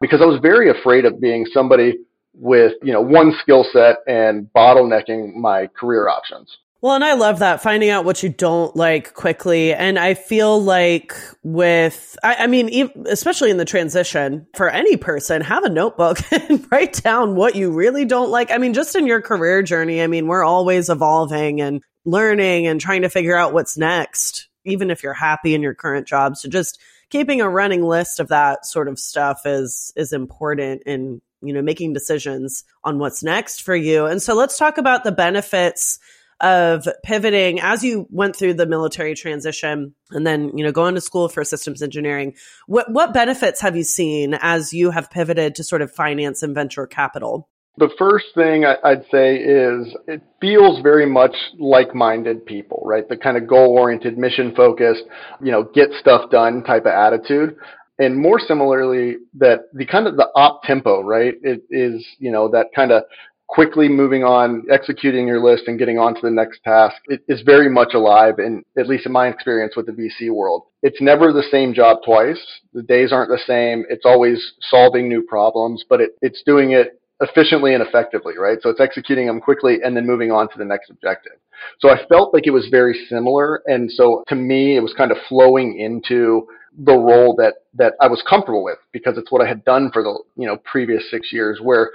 because 0.00 0.20
I 0.20 0.26
was 0.26 0.38
very 0.40 0.70
afraid 0.70 1.06
of 1.06 1.20
being 1.20 1.46
somebody 1.52 1.98
with, 2.34 2.72
you 2.82 2.92
know, 2.92 3.00
one 3.00 3.34
skill 3.42 3.64
set 3.72 3.98
and 4.06 4.48
bottlenecking 4.54 5.34
my 5.34 5.68
career 5.78 6.08
options. 6.08 6.56
Well, 6.82 6.94
and 6.94 7.04
I 7.04 7.12
love 7.12 7.40
that 7.40 7.62
finding 7.62 7.90
out 7.90 8.06
what 8.06 8.22
you 8.22 8.30
don't 8.30 8.74
like 8.74 9.12
quickly. 9.12 9.74
And 9.74 9.98
I 9.98 10.14
feel 10.14 10.62
like 10.62 11.14
with, 11.42 12.16
I, 12.22 12.36
I 12.36 12.46
mean, 12.46 12.90
especially 13.06 13.50
in 13.50 13.58
the 13.58 13.66
transition 13.66 14.46
for 14.54 14.70
any 14.70 14.96
person, 14.96 15.42
have 15.42 15.64
a 15.64 15.68
notebook 15.68 16.18
and 16.32 16.66
write 16.72 16.94
down 17.02 17.34
what 17.34 17.54
you 17.54 17.70
really 17.70 18.06
don't 18.06 18.30
like. 18.30 18.50
I 18.50 18.56
mean, 18.56 18.72
just 18.72 18.96
in 18.96 19.06
your 19.06 19.20
career 19.20 19.62
journey, 19.62 20.00
I 20.00 20.06
mean, 20.06 20.26
we're 20.26 20.44
always 20.44 20.88
evolving 20.88 21.60
and 21.60 21.82
learning 22.06 22.66
and 22.66 22.80
trying 22.80 23.02
to 23.02 23.10
figure 23.10 23.36
out 23.36 23.52
what's 23.52 23.76
next, 23.76 24.48
even 24.64 24.90
if 24.90 25.02
you're 25.02 25.12
happy 25.12 25.54
in 25.54 25.60
your 25.60 25.74
current 25.74 26.08
job. 26.08 26.38
So 26.38 26.48
just 26.48 26.80
keeping 27.10 27.42
a 27.42 27.48
running 27.48 27.82
list 27.82 28.20
of 28.20 28.28
that 28.28 28.64
sort 28.64 28.88
of 28.88 28.98
stuff 28.98 29.42
is, 29.44 29.92
is 29.96 30.14
important 30.14 30.84
in, 30.86 31.20
you 31.42 31.52
know, 31.52 31.62
making 31.62 31.92
decisions 31.92 32.64
on 32.84 32.98
what's 32.98 33.22
next 33.22 33.62
for 33.62 33.74
you. 33.74 34.06
And 34.06 34.22
so 34.22 34.34
let's 34.34 34.58
talk 34.58 34.78
about 34.78 35.04
the 35.04 35.12
benefits 35.12 35.98
of 36.40 36.88
pivoting 37.02 37.60
as 37.60 37.84
you 37.84 38.06
went 38.10 38.34
through 38.34 38.54
the 38.54 38.66
military 38.66 39.14
transition 39.14 39.94
and 40.10 40.26
then 40.26 40.56
you 40.56 40.64
know 40.64 40.72
going 40.72 40.94
to 40.94 41.00
school 41.00 41.28
for 41.28 41.44
systems 41.44 41.82
engineering 41.82 42.34
what 42.66 42.90
what 42.90 43.12
benefits 43.12 43.60
have 43.60 43.76
you 43.76 43.84
seen 43.84 44.32
as 44.40 44.72
you 44.72 44.90
have 44.90 45.10
pivoted 45.10 45.54
to 45.54 45.62
sort 45.62 45.82
of 45.82 45.92
finance 45.92 46.42
and 46.42 46.54
venture 46.54 46.86
capital 46.86 47.46
the 47.76 47.90
first 47.98 48.26
thing 48.34 48.64
I'd 48.66 49.04
say 49.10 49.36
is 49.36 49.94
it 50.06 50.22
feels 50.38 50.82
very 50.82 51.06
much 51.06 51.34
like-minded 51.58 52.44
people, 52.44 52.82
right? 52.84 53.08
The 53.08 53.16
kind 53.16 53.38
of 53.38 53.46
goal-oriented, 53.46 54.18
mission-focused, 54.18 55.04
you 55.42 55.50
know, 55.50 55.62
get 55.62 55.88
stuff 55.98 56.30
done 56.30 56.62
type 56.62 56.82
of 56.82 56.92
attitude. 56.92 57.56
And 58.00 58.16
more 58.16 58.40
similarly, 58.40 59.18
that 59.34 59.60
the 59.74 59.84
kind 59.84 60.06
of 60.06 60.16
the 60.16 60.28
op 60.34 60.62
tempo, 60.64 61.02
right? 61.02 61.34
It 61.42 61.62
is, 61.70 62.04
you 62.18 62.32
know, 62.32 62.48
that 62.48 62.68
kind 62.74 62.92
of 62.92 63.02
quickly 63.46 63.88
moving 63.88 64.24
on, 64.24 64.62
executing 64.70 65.26
your 65.26 65.42
list 65.42 65.64
and 65.66 65.78
getting 65.78 65.98
on 65.98 66.14
to 66.14 66.20
the 66.22 66.30
next 66.30 66.62
task 66.62 66.96
it 67.06 67.20
is 67.28 67.42
very 67.42 67.68
much 67.68 67.94
alive 67.94 68.38
And 68.38 68.64
at 68.78 68.86
least 68.86 69.06
in 69.06 69.12
my 69.12 69.26
experience 69.28 69.74
with 69.76 69.86
the 69.86 69.92
VC 69.92 70.32
world. 70.32 70.62
It's 70.82 71.00
never 71.00 71.32
the 71.32 71.42
same 71.50 71.74
job 71.74 71.98
twice. 72.04 72.40
The 72.72 72.82
days 72.82 73.12
aren't 73.12 73.28
the 73.28 73.42
same. 73.46 73.84
It's 73.90 74.06
always 74.06 74.40
solving 74.70 75.08
new 75.08 75.22
problems, 75.22 75.84
but 75.88 76.00
it, 76.00 76.10
it's 76.22 76.42
doing 76.46 76.72
it 76.72 77.00
efficiently 77.20 77.74
and 77.74 77.82
effectively, 77.82 78.38
right? 78.38 78.58
So 78.62 78.70
it's 78.70 78.80
executing 78.80 79.26
them 79.26 79.40
quickly 79.40 79.78
and 79.84 79.96
then 79.96 80.06
moving 80.06 80.30
on 80.30 80.48
to 80.48 80.56
the 80.56 80.64
next 80.64 80.88
objective. 80.88 81.32
So 81.80 81.90
I 81.90 82.06
felt 82.08 82.32
like 82.32 82.46
it 82.46 82.52
was 82.52 82.68
very 82.70 83.06
similar. 83.10 83.62
And 83.66 83.90
so 83.90 84.24
to 84.28 84.34
me, 84.34 84.76
it 84.76 84.80
was 84.80 84.94
kind 84.96 85.10
of 85.10 85.18
flowing 85.28 85.78
into 85.78 86.46
the 86.78 86.96
role 86.96 87.34
that, 87.36 87.54
that 87.74 87.94
I 88.00 88.08
was 88.08 88.22
comfortable 88.28 88.64
with 88.64 88.78
because 88.92 89.18
it's 89.18 89.30
what 89.30 89.42
I 89.42 89.48
had 89.48 89.64
done 89.64 89.90
for 89.92 90.02
the, 90.02 90.18
you 90.36 90.46
know, 90.46 90.56
previous 90.58 91.10
six 91.10 91.32
years 91.32 91.60
where 91.62 91.90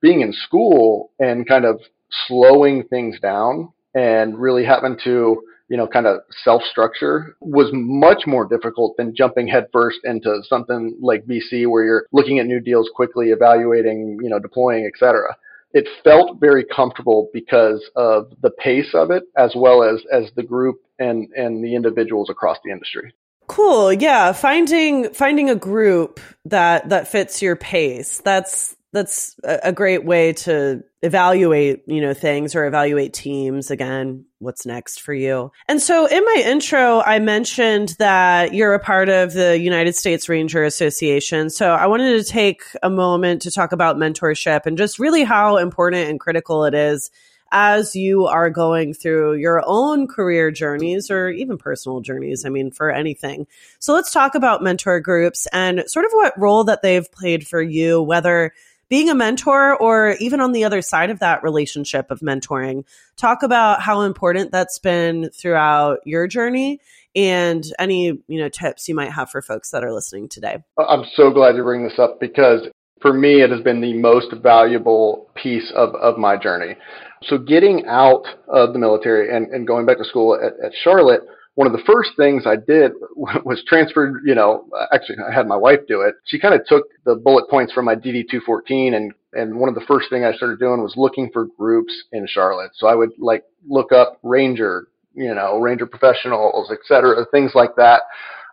being 0.00 0.20
in 0.20 0.32
school 0.32 1.10
and 1.18 1.46
kind 1.46 1.64
of 1.64 1.80
slowing 2.26 2.84
things 2.84 3.18
down 3.20 3.72
and 3.94 4.38
really 4.38 4.64
having 4.64 4.96
to 5.04 5.42
you 5.68 5.76
know 5.76 5.86
kind 5.86 6.06
of 6.06 6.20
self 6.42 6.62
structure 6.62 7.36
was 7.40 7.70
much 7.72 8.26
more 8.26 8.46
difficult 8.46 8.96
than 8.96 9.14
jumping 9.14 9.46
headfirst 9.46 9.98
into 10.04 10.40
something 10.48 10.96
like 11.00 11.26
VC 11.26 11.66
where 11.68 11.84
you're 11.84 12.06
looking 12.12 12.38
at 12.38 12.46
new 12.46 12.60
deals 12.60 12.90
quickly 12.94 13.28
evaluating 13.30 14.18
you 14.22 14.28
know 14.28 14.38
deploying 14.38 14.86
etc 14.86 15.36
it 15.74 15.86
felt 16.02 16.40
very 16.40 16.64
comfortable 16.64 17.28
because 17.34 17.84
of 17.94 18.32
the 18.42 18.50
pace 18.50 18.94
of 18.94 19.10
it 19.10 19.24
as 19.36 19.52
well 19.54 19.82
as 19.82 20.02
as 20.12 20.30
the 20.36 20.42
group 20.42 20.80
and 20.98 21.28
and 21.36 21.62
the 21.62 21.74
individuals 21.74 22.30
across 22.30 22.56
the 22.64 22.70
industry 22.70 23.12
cool 23.48 23.92
yeah 23.92 24.32
finding 24.32 25.12
finding 25.12 25.50
a 25.50 25.56
group 25.56 26.20
that 26.44 26.88
that 26.88 27.08
fits 27.08 27.42
your 27.42 27.56
pace 27.56 28.20
that's 28.20 28.76
that's 28.92 29.36
a 29.44 29.72
great 29.72 30.04
way 30.04 30.32
to 30.32 30.82
evaluate, 31.02 31.82
you 31.86 32.00
know, 32.00 32.14
things 32.14 32.54
or 32.54 32.66
evaluate 32.66 33.12
teams 33.12 33.70
again, 33.70 34.24
what's 34.38 34.64
next 34.64 35.02
for 35.02 35.12
you. 35.12 35.52
And 35.68 35.80
so 35.80 36.06
in 36.06 36.24
my 36.24 36.42
intro, 36.46 37.00
I 37.00 37.18
mentioned 37.18 37.94
that 37.98 38.54
you're 38.54 38.74
a 38.74 38.80
part 38.80 39.08
of 39.08 39.34
the 39.34 39.58
United 39.58 39.94
States 39.94 40.28
Ranger 40.28 40.64
Association. 40.64 41.50
So 41.50 41.72
I 41.72 41.86
wanted 41.86 42.16
to 42.16 42.30
take 42.30 42.62
a 42.82 42.90
moment 42.90 43.42
to 43.42 43.50
talk 43.50 43.72
about 43.72 43.96
mentorship 43.96 44.64
and 44.64 44.78
just 44.78 44.98
really 44.98 45.22
how 45.22 45.58
important 45.58 46.08
and 46.08 46.18
critical 46.18 46.64
it 46.64 46.74
is 46.74 47.10
as 47.50 47.96
you 47.96 48.26
are 48.26 48.50
going 48.50 48.94
through 48.94 49.34
your 49.34 49.62
own 49.66 50.06
career 50.06 50.50
journeys 50.50 51.10
or 51.10 51.28
even 51.28 51.58
personal 51.58 52.00
journeys. 52.00 52.44
I 52.44 52.48
mean, 52.48 52.70
for 52.70 52.90
anything. 52.90 53.46
So 53.78 53.94
let's 53.94 54.12
talk 54.12 54.34
about 54.34 54.62
mentor 54.62 55.00
groups 55.00 55.46
and 55.52 55.84
sort 55.86 56.04
of 56.04 56.12
what 56.12 56.38
role 56.38 56.64
that 56.64 56.82
they've 56.82 57.10
played 57.10 57.46
for 57.46 57.62
you, 57.62 58.02
whether 58.02 58.52
being 58.88 59.10
a 59.10 59.14
mentor 59.14 59.76
or 59.76 60.16
even 60.18 60.40
on 60.40 60.52
the 60.52 60.64
other 60.64 60.82
side 60.82 61.10
of 61.10 61.18
that 61.20 61.42
relationship 61.42 62.10
of 62.10 62.20
mentoring. 62.20 62.84
Talk 63.16 63.42
about 63.42 63.80
how 63.82 64.02
important 64.02 64.50
that's 64.50 64.78
been 64.78 65.30
throughout 65.30 65.98
your 66.04 66.26
journey 66.26 66.80
and 67.14 67.64
any, 67.78 68.06
you 68.06 68.40
know, 68.40 68.48
tips 68.48 68.88
you 68.88 68.94
might 68.94 69.12
have 69.12 69.30
for 69.30 69.42
folks 69.42 69.70
that 69.70 69.84
are 69.84 69.92
listening 69.92 70.28
today. 70.28 70.58
I'm 70.78 71.04
so 71.14 71.30
glad 71.30 71.56
you 71.56 71.62
bring 71.62 71.84
this 71.84 71.98
up 71.98 72.20
because 72.20 72.68
for 73.00 73.12
me, 73.12 73.42
it 73.42 73.50
has 73.50 73.60
been 73.60 73.80
the 73.80 73.94
most 73.94 74.32
valuable 74.42 75.30
piece 75.34 75.70
of, 75.74 75.94
of 75.94 76.18
my 76.18 76.36
journey. 76.36 76.76
So 77.24 77.38
getting 77.38 77.84
out 77.86 78.24
of 78.48 78.72
the 78.72 78.78
military 78.78 79.34
and, 79.34 79.48
and 79.48 79.66
going 79.66 79.86
back 79.86 79.98
to 79.98 80.04
school 80.04 80.34
at, 80.34 80.52
at 80.64 80.72
Charlotte, 80.82 81.22
one 81.54 81.66
of 81.66 81.72
the 81.72 81.82
first 81.86 82.10
things 82.16 82.44
I 82.46 82.54
did 82.54 82.92
was 83.16 83.62
transferred, 83.66 84.22
you 84.24 84.34
know, 84.34 84.68
actually 84.92 85.16
I 85.28 85.34
had 85.34 85.48
my 85.48 85.56
wife 85.56 85.80
do 85.88 86.02
it. 86.02 86.14
She 86.24 86.38
kind 86.38 86.54
of 86.54 86.64
took 86.66 86.84
the 87.04 87.16
bullet 87.16 87.50
points 87.50 87.72
from 87.72 87.84
my 87.84 87.96
DD 87.96 88.30
214 88.30 88.94
and, 88.94 89.12
and 89.32 89.58
one 89.58 89.68
of 89.68 89.74
the 89.74 89.84
first 89.86 90.08
thing 90.08 90.24
I 90.24 90.32
started 90.32 90.58
doing 90.58 90.80
was 90.82 90.94
looking 90.96 91.30
for 91.32 91.46
groups 91.58 91.92
in 92.12 92.26
Charlotte. 92.28 92.70
So 92.74 92.86
I 92.86 92.94
would 92.94 93.10
like 93.18 93.44
look 93.68 93.92
up 93.92 94.18
Ranger, 94.22 94.86
you 95.14 95.34
know, 95.34 95.58
Ranger 95.58 95.86
professionals, 95.86 96.70
et 96.70 96.78
cetera, 96.86 97.26
things 97.32 97.52
like 97.54 97.74
that. 97.76 98.02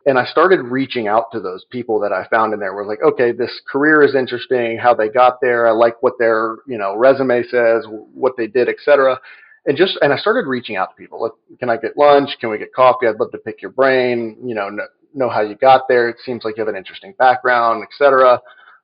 And 0.07 0.19
I 0.19 0.25
started 0.25 0.62
reaching 0.62 1.07
out 1.07 1.31
to 1.31 1.39
those 1.39 1.65
people 1.71 2.00
that 2.01 2.13
I 2.13 2.27
found 2.27 2.53
in 2.53 2.59
there. 2.59 2.75
Was 2.75 2.88
like, 2.88 3.01
okay, 3.01 3.31
this 3.31 3.62
career 3.67 4.03
is 4.03 4.13
interesting, 4.13 4.77
how 4.77 4.93
they 4.93 5.09
got 5.09 5.41
there. 5.41 5.67
I 5.67 5.71
like 5.71 6.01
what 6.03 6.13
their, 6.19 6.57
you 6.67 6.77
know, 6.77 6.95
resume 6.95 7.43
says, 7.43 7.85
what 7.89 8.33
they 8.38 8.47
did, 8.47 8.69
et 8.69 8.75
cetera 8.83 9.19
and 9.65 9.77
just 9.77 9.97
and 10.01 10.13
I 10.13 10.17
started 10.17 10.47
reaching 10.47 10.75
out 10.75 10.91
to 10.91 10.95
people. 10.95 11.21
Like, 11.21 11.59
can 11.59 11.69
I 11.69 11.77
get 11.77 11.97
lunch? 11.97 12.29
Can 12.39 12.50
we 12.50 12.57
get 12.57 12.74
coffee? 12.74 13.07
I'd 13.07 13.19
love 13.19 13.31
to 13.31 13.38
pick 13.38 13.62
your 13.62 13.71
brain. 13.71 14.38
You 14.43 14.55
know, 14.55 14.69
know, 14.69 14.85
know 15.13 15.29
how 15.29 15.41
you 15.41 15.55
got 15.55 15.88
there. 15.88 16.07
It 16.09 16.17
seems 16.24 16.43
like 16.43 16.57
you 16.57 16.62
have 16.62 16.74
an 16.74 16.77
interesting 16.77 17.13
background, 17.17 17.83
etc. 17.83 18.39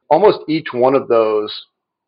Almost 0.10 0.40
each 0.48 0.70
one 0.74 0.96
of 0.96 1.08
those 1.08 1.54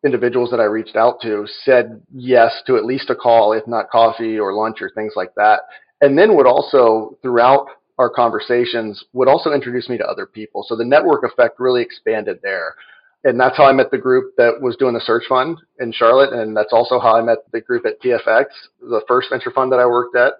individuals 0.04 0.50
that 0.50 0.60
I 0.60 0.64
reached 0.64 0.96
out 0.96 1.20
to 1.22 1.46
said 1.64 2.02
yes 2.12 2.62
to 2.66 2.76
at 2.76 2.84
least 2.84 3.10
a 3.10 3.14
call, 3.14 3.52
if 3.52 3.66
not 3.66 3.90
coffee 3.90 4.38
or 4.38 4.52
lunch 4.52 4.82
or 4.82 4.90
things 4.90 5.14
like 5.16 5.34
that. 5.36 5.60
And 6.00 6.18
then 6.18 6.36
would 6.36 6.46
also 6.46 7.16
throughout 7.22 7.68
our 7.98 8.10
conversations 8.10 9.04
would 9.12 9.28
also 9.28 9.52
introduce 9.52 9.88
me 9.88 9.96
to 9.98 10.04
other 10.04 10.26
people. 10.26 10.64
So 10.66 10.76
the 10.76 10.84
network 10.84 11.24
effect 11.24 11.60
really 11.60 11.82
expanded 11.82 12.40
there 12.42 12.74
and 13.24 13.40
that's 13.40 13.56
how 13.56 13.64
I 13.64 13.72
met 13.72 13.90
the 13.90 13.98
group 13.98 14.36
that 14.36 14.60
was 14.60 14.76
doing 14.76 14.92
the 14.92 15.00
search 15.00 15.24
fund 15.28 15.58
in 15.80 15.92
Charlotte. 15.92 16.34
And 16.34 16.54
that's 16.54 16.72
also 16.72 17.00
how 17.00 17.16
I 17.16 17.22
met 17.22 17.38
the 17.52 17.60
group 17.60 17.86
at 17.86 18.00
TFX, 18.02 18.44
the 18.80 19.00
first 19.08 19.30
venture 19.30 19.50
fund 19.50 19.72
that 19.72 19.80
I 19.80 19.86
worked 19.86 20.14
at. 20.14 20.34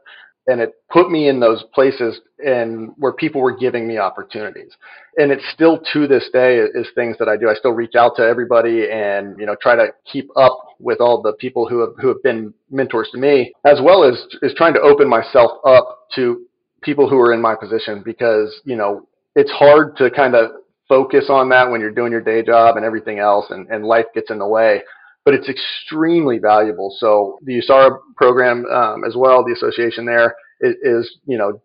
And 0.46 0.60
it 0.60 0.74
put 0.92 1.10
me 1.10 1.28
in 1.28 1.40
those 1.40 1.64
places 1.72 2.20
and 2.44 2.90
where 2.98 3.14
people 3.14 3.40
were 3.40 3.56
giving 3.56 3.88
me 3.88 3.96
opportunities. 3.96 4.72
And 5.16 5.32
it's 5.32 5.42
still 5.54 5.80
to 5.94 6.06
this 6.06 6.28
day 6.34 6.58
is 6.58 6.86
things 6.94 7.16
that 7.18 7.30
I 7.30 7.38
do. 7.38 7.48
I 7.48 7.54
still 7.54 7.72
reach 7.72 7.94
out 7.94 8.16
to 8.16 8.22
everybody 8.22 8.90
and, 8.90 9.38
you 9.38 9.46
know, 9.46 9.56
try 9.62 9.74
to 9.74 9.88
keep 10.04 10.28
up 10.36 10.58
with 10.78 11.00
all 11.00 11.22
the 11.22 11.32
people 11.32 11.66
who 11.66 11.80
have, 11.80 11.94
who 11.98 12.08
have 12.08 12.22
been 12.22 12.52
mentors 12.70 13.08
to 13.12 13.18
me, 13.18 13.54
as 13.64 13.78
well 13.82 14.04
as, 14.04 14.22
is 14.42 14.52
trying 14.54 14.74
to 14.74 14.80
open 14.80 15.08
myself 15.08 15.52
up 15.64 16.08
to 16.16 16.44
people 16.84 17.08
who 17.08 17.18
are 17.18 17.32
in 17.32 17.40
my 17.40 17.54
position 17.54 18.02
because, 18.04 18.54
you 18.64 18.76
know, 18.76 19.06
it's 19.34 19.50
hard 19.50 19.96
to 19.96 20.10
kind 20.10 20.34
of 20.34 20.50
focus 20.88 21.26
on 21.28 21.48
that 21.48 21.70
when 21.70 21.80
you're 21.80 21.90
doing 21.90 22.12
your 22.12 22.20
day 22.20 22.42
job 22.42 22.76
and 22.76 22.84
everything 22.84 23.18
else 23.18 23.46
and, 23.50 23.68
and 23.68 23.84
life 23.84 24.06
gets 24.14 24.30
in 24.30 24.38
the 24.38 24.46
way 24.46 24.82
but 25.24 25.32
it's 25.32 25.48
extremely 25.48 26.38
valuable. 26.38 26.94
So 26.98 27.38
the 27.44 27.58
USARA 27.62 27.98
program 28.14 28.66
um, 28.66 29.04
as 29.04 29.16
well 29.16 29.42
the 29.42 29.52
association 29.52 30.04
there 30.04 30.34
is, 30.60 30.74
is, 30.82 31.16
you 31.26 31.38
know 31.38 31.60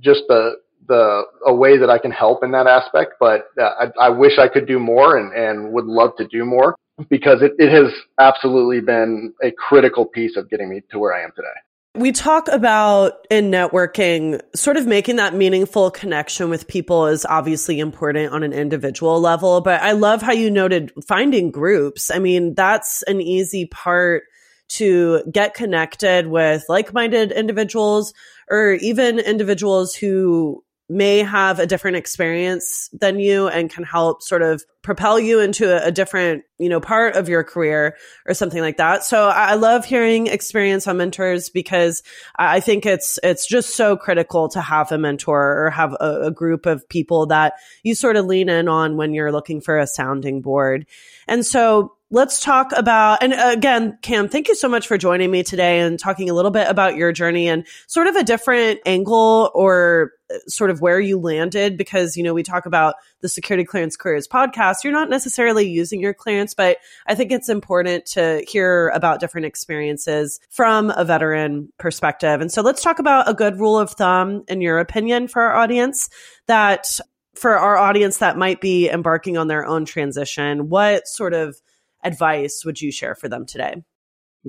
just 0.00 0.22
the 0.28 0.56
the 0.88 1.22
a 1.46 1.54
way 1.54 1.78
that 1.78 1.90
i 1.90 1.98
can 1.98 2.10
help 2.10 2.42
in 2.42 2.50
that 2.50 2.66
aspect 2.66 3.14
but 3.20 3.48
uh, 3.60 3.86
I, 4.00 4.06
I 4.06 4.08
wish 4.10 4.38
i 4.38 4.48
could 4.48 4.66
do 4.66 4.78
more 4.78 5.18
and, 5.18 5.32
and 5.32 5.72
would 5.72 5.84
love 5.84 6.16
to 6.18 6.26
do 6.26 6.44
more 6.44 6.76
because 7.08 7.42
it, 7.42 7.52
it 7.58 7.70
has 7.70 7.92
absolutely 8.18 8.80
been 8.80 9.32
a 9.42 9.50
critical 9.52 10.04
piece 10.04 10.36
of 10.36 10.50
getting 10.50 10.68
me 10.68 10.82
to 10.90 10.98
where 10.98 11.14
i 11.14 11.22
am 11.22 11.30
today 11.34 11.48
we 11.96 12.12
talk 12.12 12.48
about 12.48 13.26
in 13.30 13.50
networking, 13.50 14.40
sort 14.54 14.76
of 14.76 14.86
making 14.86 15.16
that 15.16 15.34
meaningful 15.34 15.90
connection 15.90 16.50
with 16.50 16.68
people 16.68 17.06
is 17.06 17.24
obviously 17.24 17.80
important 17.80 18.32
on 18.32 18.42
an 18.42 18.52
individual 18.52 19.20
level. 19.20 19.60
But 19.60 19.82
I 19.82 19.92
love 19.92 20.22
how 20.22 20.32
you 20.32 20.50
noted 20.50 20.92
finding 21.06 21.50
groups. 21.50 22.10
I 22.10 22.18
mean, 22.18 22.54
that's 22.54 23.02
an 23.04 23.20
easy 23.20 23.66
part 23.66 24.24
to 24.68 25.22
get 25.30 25.54
connected 25.54 26.26
with 26.26 26.64
like 26.68 26.92
minded 26.92 27.32
individuals 27.32 28.12
or 28.50 28.72
even 28.74 29.18
individuals 29.18 29.94
who 29.94 30.62
may 30.88 31.18
have 31.18 31.58
a 31.58 31.66
different 31.66 31.96
experience 31.96 32.88
than 32.92 33.18
you 33.18 33.48
and 33.48 33.70
can 33.70 33.82
help 33.82 34.22
sort 34.22 34.42
of 34.42 34.64
propel 34.82 35.18
you 35.18 35.40
into 35.40 35.68
a, 35.68 35.88
a, 35.88 35.90
different, 35.90 36.44
you 36.58 36.68
know, 36.68 36.78
part 36.78 37.16
of 37.16 37.28
your 37.28 37.42
career 37.42 37.96
or 38.24 38.34
something 38.34 38.60
like 38.60 38.76
that. 38.76 39.02
So 39.02 39.26
I, 39.26 39.50
I 39.50 39.54
love 39.54 39.84
hearing 39.84 40.28
experience 40.28 40.86
on 40.86 40.98
mentors 40.98 41.50
because 41.50 42.04
I 42.36 42.60
think 42.60 42.86
it's, 42.86 43.18
it's 43.24 43.48
just 43.48 43.74
so 43.74 43.96
critical 43.96 44.48
to 44.50 44.60
have 44.60 44.92
a 44.92 44.98
mentor 44.98 45.64
or 45.66 45.70
have 45.70 45.92
a, 45.94 46.26
a 46.26 46.30
group 46.30 46.66
of 46.66 46.88
people 46.88 47.26
that 47.26 47.54
you 47.82 47.96
sort 47.96 48.14
of 48.14 48.26
lean 48.26 48.48
in 48.48 48.68
on 48.68 48.96
when 48.96 49.12
you're 49.12 49.32
looking 49.32 49.60
for 49.60 49.76
a 49.76 49.88
sounding 49.88 50.40
board. 50.40 50.86
And 51.26 51.44
so 51.44 51.95
let's 52.10 52.38
talk 52.38 52.70
about 52.76 53.20
and 53.20 53.34
again 53.34 53.98
cam 54.00 54.28
thank 54.28 54.46
you 54.46 54.54
so 54.54 54.68
much 54.68 54.86
for 54.86 54.96
joining 54.96 55.28
me 55.28 55.42
today 55.42 55.80
and 55.80 55.98
talking 55.98 56.30
a 56.30 56.34
little 56.34 56.52
bit 56.52 56.68
about 56.68 56.94
your 56.94 57.10
journey 57.10 57.48
and 57.48 57.66
sort 57.88 58.06
of 58.06 58.14
a 58.14 58.22
different 58.22 58.78
angle 58.86 59.50
or 59.54 60.12
uh, 60.32 60.36
sort 60.46 60.70
of 60.70 60.80
where 60.80 61.00
you 61.00 61.18
landed 61.18 61.76
because 61.76 62.16
you 62.16 62.22
know 62.22 62.32
we 62.32 62.44
talk 62.44 62.64
about 62.64 62.94
the 63.22 63.28
security 63.28 63.64
clearance 63.64 63.96
careers 63.96 64.28
podcast. 64.28 64.84
You're 64.84 64.92
not 64.92 65.10
necessarily 65.10 65.68
using 65.68 66.00
your 66.00 66.14
clearance 66.14 66.54
but 66.54 66.78
i 67.08 67.14
think 67.16 67.32
it's 67.32 67.48
important 67.48 68.06
to 68.06 68.44
hear 68.46 68.88
about 68.90 69.18
different 69.18 69.46
experiences 69.46 70.38
from 70.50 70.90
a 70.90 71.04
veteran 71.04 71.72
perspective. 71.76 72.40
And 72.40 72.52
so 72.52 72.62
let's 72.62 72.82
talk 72.82 73.00
about 73.00 73.28
a 73.28 73.34
good 73.34 73.58
rule 73.58 73.78
of 73.78 73.90
thumb 73.90 74.44
in 74.46 74.60
your 74.60 74.78
opinion 74.78 75.26
for 75.26 75.42
our 75.42 75.56
audience 75.56 76.08
that 76.46 77.00
for 77.34 77.58
our 77.58 77.76
audience 77.76 78.18
that 78.18 78.38
might 78.38 78.60
be 78.60 78.88
embarking 78.88 79.36
on 79.36 79.48
their 79.48 79.66
own 79.66 79.84
transition 79.84 80.68
what 80.68 81.08
sort 81.08 81.34
of 81.34 81.60
advice 82.06 82.62
would 82.64 82.80
you 82.80 82.92
share 82.92 83.14
for 83.14 83.28
them 83.28 83.44
today? 83.44 83.82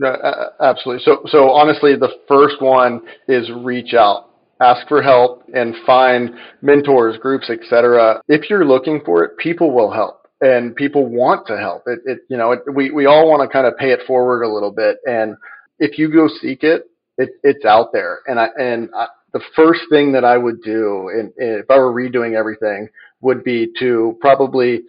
Uh, 0.03 0.49
absolutely. 0.61 1.03
So, 1.03 1.23
so 1.27 1.49
honestly, 1.49 1.95
the 1.95 2.19
first 2.27 2.61
one 2.61 3.01
is 3.27 3.49
reach 3.63 3.93
out, 3.93 4.29
ask 4.61 4.87
for 4.87 5.01
help, 5.01 5.43
and 5.53 5.75
find 5.85 6.35
mentors, 6.61 7.17
groups, 7.17 7.49
etc. 7.49 8.21
If 8.27 8.49
you're 8.49 8.65
looking 8.65 9.01
for 9.05 9.23
it, 9.23 9.37
people 9.37 9.71
will 9.71 9.91
help, 9.91 10.27
and 10.41 10.75
people 10.75 11.07
want 11.07 11.47
to 11.47 11.57
help. 11.57 11.83
It, 11.87 11.99
it 12.05 12.19
you 12.29 12.37
know, 12.37 12.51
it, 12.51 12.59
we 12.73 12.91
we 12.91 13.05
all 13.05 13.27
want 13.27 13.41
to 13.41 13.51
kind 13.51 13.65
of 13.65 13.75
pay 13.77 13.91
it 13.91 14.01
forward 14.05 14.43
a 14.43 14.53
little 14.53 14.71
bit, 14.71 14.97
and 15.05 15.35
if 15.79 15.97
you 15.97 16.11
go 16.11 16.27
seek 16.41 16.63
it, 16.63 16.83
it 17.17 17.29
it's 17.43 17.65
out 17.65 17.91
there. 17.91 18.19
And 18.27 18.39
I 18.39 18.49
and 18.59 18.89
I, 18.95 19.07
the 19.33 19.41
first 19.55 19.81
thing 19.89 20.11
that 20.13 20.23
I 20.23 20.37
would 20.37 20.61
do, 20.61 21.09
in, 21.09 21.33
if 21.37 21.69
I 21.69 21.77
were 21.77 21.93
redoing 21.93 22.37
everything, 22.37 22.89
would 23.21 23.43
be 23.43 23.67
to 23.79 24.17
probably 24.21 24.83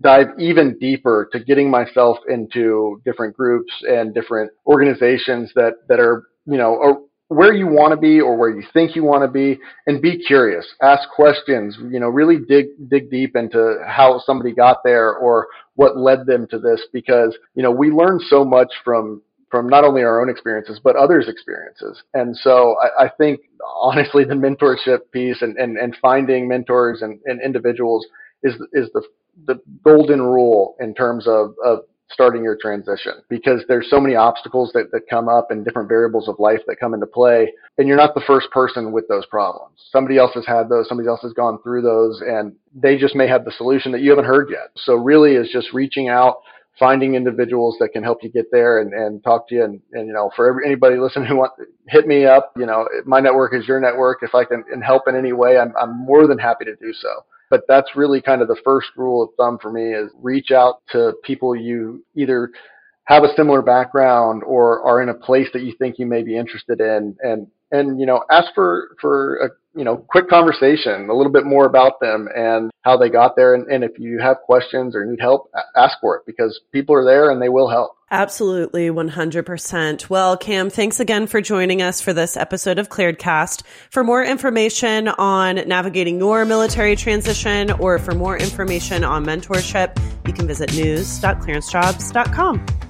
dive 0.00 0.28
even 0.38 0.78
deeper 0.78 1.28
to 1.32 1.40
getting 1.40 1.70
myself 1.70 2.18
into 2.28 3.00
different 3.04 3.36
groups 3.36 3.72
and 3.82 4.14
different 4.14 4.50
organizations 4.66 5.50
that 5.54 5.74
that 5.88 5.98
are 5.98 6.24
you 6.46 6.56
know 6.56 7.08
where 7.28 7.52
you 7.52 7.66
want 7.66 7.92
to 7.92 7.96
be 7.96 8.20
or 8.20 8.36
where 8.38 8.48
you 8.48 8.62
think 8.72 8.96
you 8.96 9.04
want 9.04 9.22
to 9.22 9.28
be 9.28 9.60
and 9.86 10.00
be 10.00 10.18
curious. 10.24 10.66
Ask 10.80 11.08
questions 11.10 11.76
you 11.90 11.98
know 11.98 12.08
really 12.08 12.38
dig 12.48 12.66
dig 12.88 13.10
deep 13.10 13.34
into 13.36 13.78
how 13.86 14.20
somebody 14.24 14.52
got 14.52 14.78
there 14.84 15.14
or 15.14 15.48
what 15.74 15.96
led 15.96 16.26
them 16.26 16.46
to 16.50 16.58
this 16.58 16.86
because 16.92 17.36
you 17.54 17.62
know 17.62 17.70
we 17.70 17.90
learn 17.90 18.20
so 18.20 18.44
much 18.44 18.72
from 18.84 19.22
from 19.50 19.66
not 19.66 19.82
only 19.82 20.02
our 20.02 20.20
own 20.20 20.28
experiences 20.28 20.80
but 20.82 20.94
others 20.94 21.28
experiences. 21.28 22.02
And 22.14 22.36
so 22.36 22.76
i, 22.80 23.04
I 23.04 23.08
think 23.08 23.40
honestly 23.80 24.24
the 24.24 24.34
mentorship 24.34 25.10
piece 25.12 25.42
and, 25.42 25.56
and, 25.56 25.76
and 25.76 25.96
finding 26.00 26.46
mentors 26.48 27.02
and, 27.02 27.18
and 27.24 27.40
individuals 27.42 28.06
is 28.44 28.54
is 28.72 28.88
the 28.94 29.02
the 29.46 29.60
golden 29.84 30.22
rule 30.22 30.76
in 30.80 30.94
terms 30.94 31.26
of, 31.26 31.54
of 31.64 31.80
starting 32.10 32.42
your 32.42 32.56
transition 32.60 33.12
because 33.28 33.62
there's 33.68 33.88
so 33.90 34.00
many 34.00 34.14
obstacles 34.14 34.70
that, 34.72 34.90
that 34.92 35.02
come 35.10 35.28
up 35.28 35.50
and 35.50 35.64
different 35.64 35.88
variables 35.88 36.28
of 36.28 36.36
life 36.38 36.60
that 36.66 36.76
come 36.80 36.94
into 36.94 37.06
play 37.06 37.52
and 37.76 37.86
you're 37.86 37.96
not 37.96 38.14
the 38.14 38.22
first 38.26 38.50
person 38.50 38.92
with 38.92 39.06
those 39.08 39.26
problems. 39.26 39.74
Somebody 39.92 40.16
else 40.16 40.32
has 40.34 40.46
had 40.46 40.68
those 40.68 40.88
somebody 40.88 41.08
else 41.08 41.20
has 41.22 41.32
gone 41.34 41.58
through 41.62 41.82
those 41.82 42.22
and 42.22 42.54
they 42.74 42.96
just 42.96 43.14
may 43.14 43.28
have 43.28 43.44
the 43.44 43.52
solution 43.52 43.92
that 43.92 44.00
you 44.00 44.10
haven't 44.10 44.24
heard 44.24 44.48
yet. 44.50 44.70
So 44.76 44.94
really 44.94 45.34
is 45.34 45.50
just 45.52 45.72
reaching 45.74 46.08
out 46.08 46.38
finding 46.78 47.14
individuals 47.14 47.76
that 47.80 47.88
can 47.88 48.02
help 48.02 48.22
you 48.22 48.30
get 48.30 48.46
there 48.52 48.80
and, 48.80 48.92
and 48.92 49.22
talk 49.24 49.48
to 49.48 49.54
you 49.56 49.64
and, 49.64 49.80
and 49.92 50.06
you 50.06 50.12
know 50.12 50.30
for 50.36 50.48
every, 50.48 50.64
anybody 50.64 50.96
listening 50.96 51.26
who 51.26 51.36
want 51.36 51.52
hit 51.88 52.06
me 52.06 52.24
up 52.24 52.52
you 52.56 52.64
know 52.64 52.88
my 53.04 53.18
network 53.20 53.52
is 53.52 53.66
your 53.66 53.80
network. 53.80 54.18
If 54.22 54.34
i 54.34 54.44
can 54.44 54.62
help 54.80 55.08
in 55.08 55.16
any 55.16 55.32
way 55.32 55.58
i'm, 55.58 55.72
I'm 55.76 55.98
more 56.06 56.28
than 56.28 56.38
happy 56.38 56.64
to 56.66 56.76
do 56.76 56.92
so 56.92 57.24
but 57.50 57.62
that's 57.68 57.96
really 57.96 58.20
kind 58.20 58.42
of 58.42 58.48
the 58.48 58.60
first 58.64 58.88
rule 58.96 59.22
of 59.22 59.30
thumb 59.36 59.58
for 59.60 59.72
me 59.72 59.92
is 59.94 60.10
reach 60.20 60.50
out 60.50 60.82
to 60.90 61.12
people 61.24 61.54
you 61.56 62.04
either 62.14 62.50
have 63.04 63.22
a 63.24 63.34
similar 63.36 63.62
background 63.62 64.42
or 64.44 64.82
are 64.86 65.02
in 65.02 65.08
a 65.08 65.14
place 65.14 65.48
that 65.52 65.62
you 65.62 65.74
think 65.78 65.98
you 65.98 66.06
may 66.06 66.22
be 66.22 66.36
interested 66.36 66.80
in 66.80 67.16
and 67.22 67.46
and 67.70 68.00
you 68.00 68.06
know 68.06 68.22
ask 68.30 68.48
for 68.54 68.96
for 69.00 69.36
a 69.36 69.50
you 69.78 69.84
know 69.84 69.96
quick 69.96 70.28
conversation 70.28 71.08
a 71.08 71.14
little 71.14 71.32
bit 71.32 71.44
more 71.44 71.66
about 71.66 72.00
them 72.00 72.28
and 72.34 72.72
how 72.82 72.96
they 72.96 73.08
got 73.08 73.36
there 73.36 73.54
and, 73.54 73.68
and 73.68 73.84
if 73.84 73.92
you 73.98 74.18
have 74.18 74.38
questions 74.44 74.96
or 74.96 75.04
need 75.04 75.20
help 75.20 75.50
ask 75.76 75.98
for 76.00 76.16
it 76.16 76.22
because 76.26 76.60
people 76.72 76.94
are 76.94 77.04
there 77.04 77.30
and 77.30 77.40
they 77.40 77.48
will 77.48 77.68
help 77.68 77.94
Absolutely, 78.10 78.88
100%. 78.88 80.08
Well, 80.08 80.38
Cam, 80.38 80.70
thanks 80.70 80.98
again 80.98 81.26
for 81.26 81.42
joining 81.42 81.82
us 81.82 82.00
for 82.00 82.14
this 82.14 82.38
episode 82.38 82.78
of 82.78 82.88
ClearedCast. 82.88 83.64
For 83.90 84.02
more 84.02 84.24
information 84.24 85.08
on 85.08 85.56
navigating 85.68 86.18
your 86.18 86.46
military 86.46 86.96
transition 86.96 87.70
or 87.72 87.98
for 87.98 88.14
more 88.14 88.38
information 88.38 89.04
on 89.04 89.26
mentorship, 89.26 90.00
you 90.26 90.32
can 90.32 90.46
visit 90.46 90.74
news.clearancejobs.com. 90.74 92.87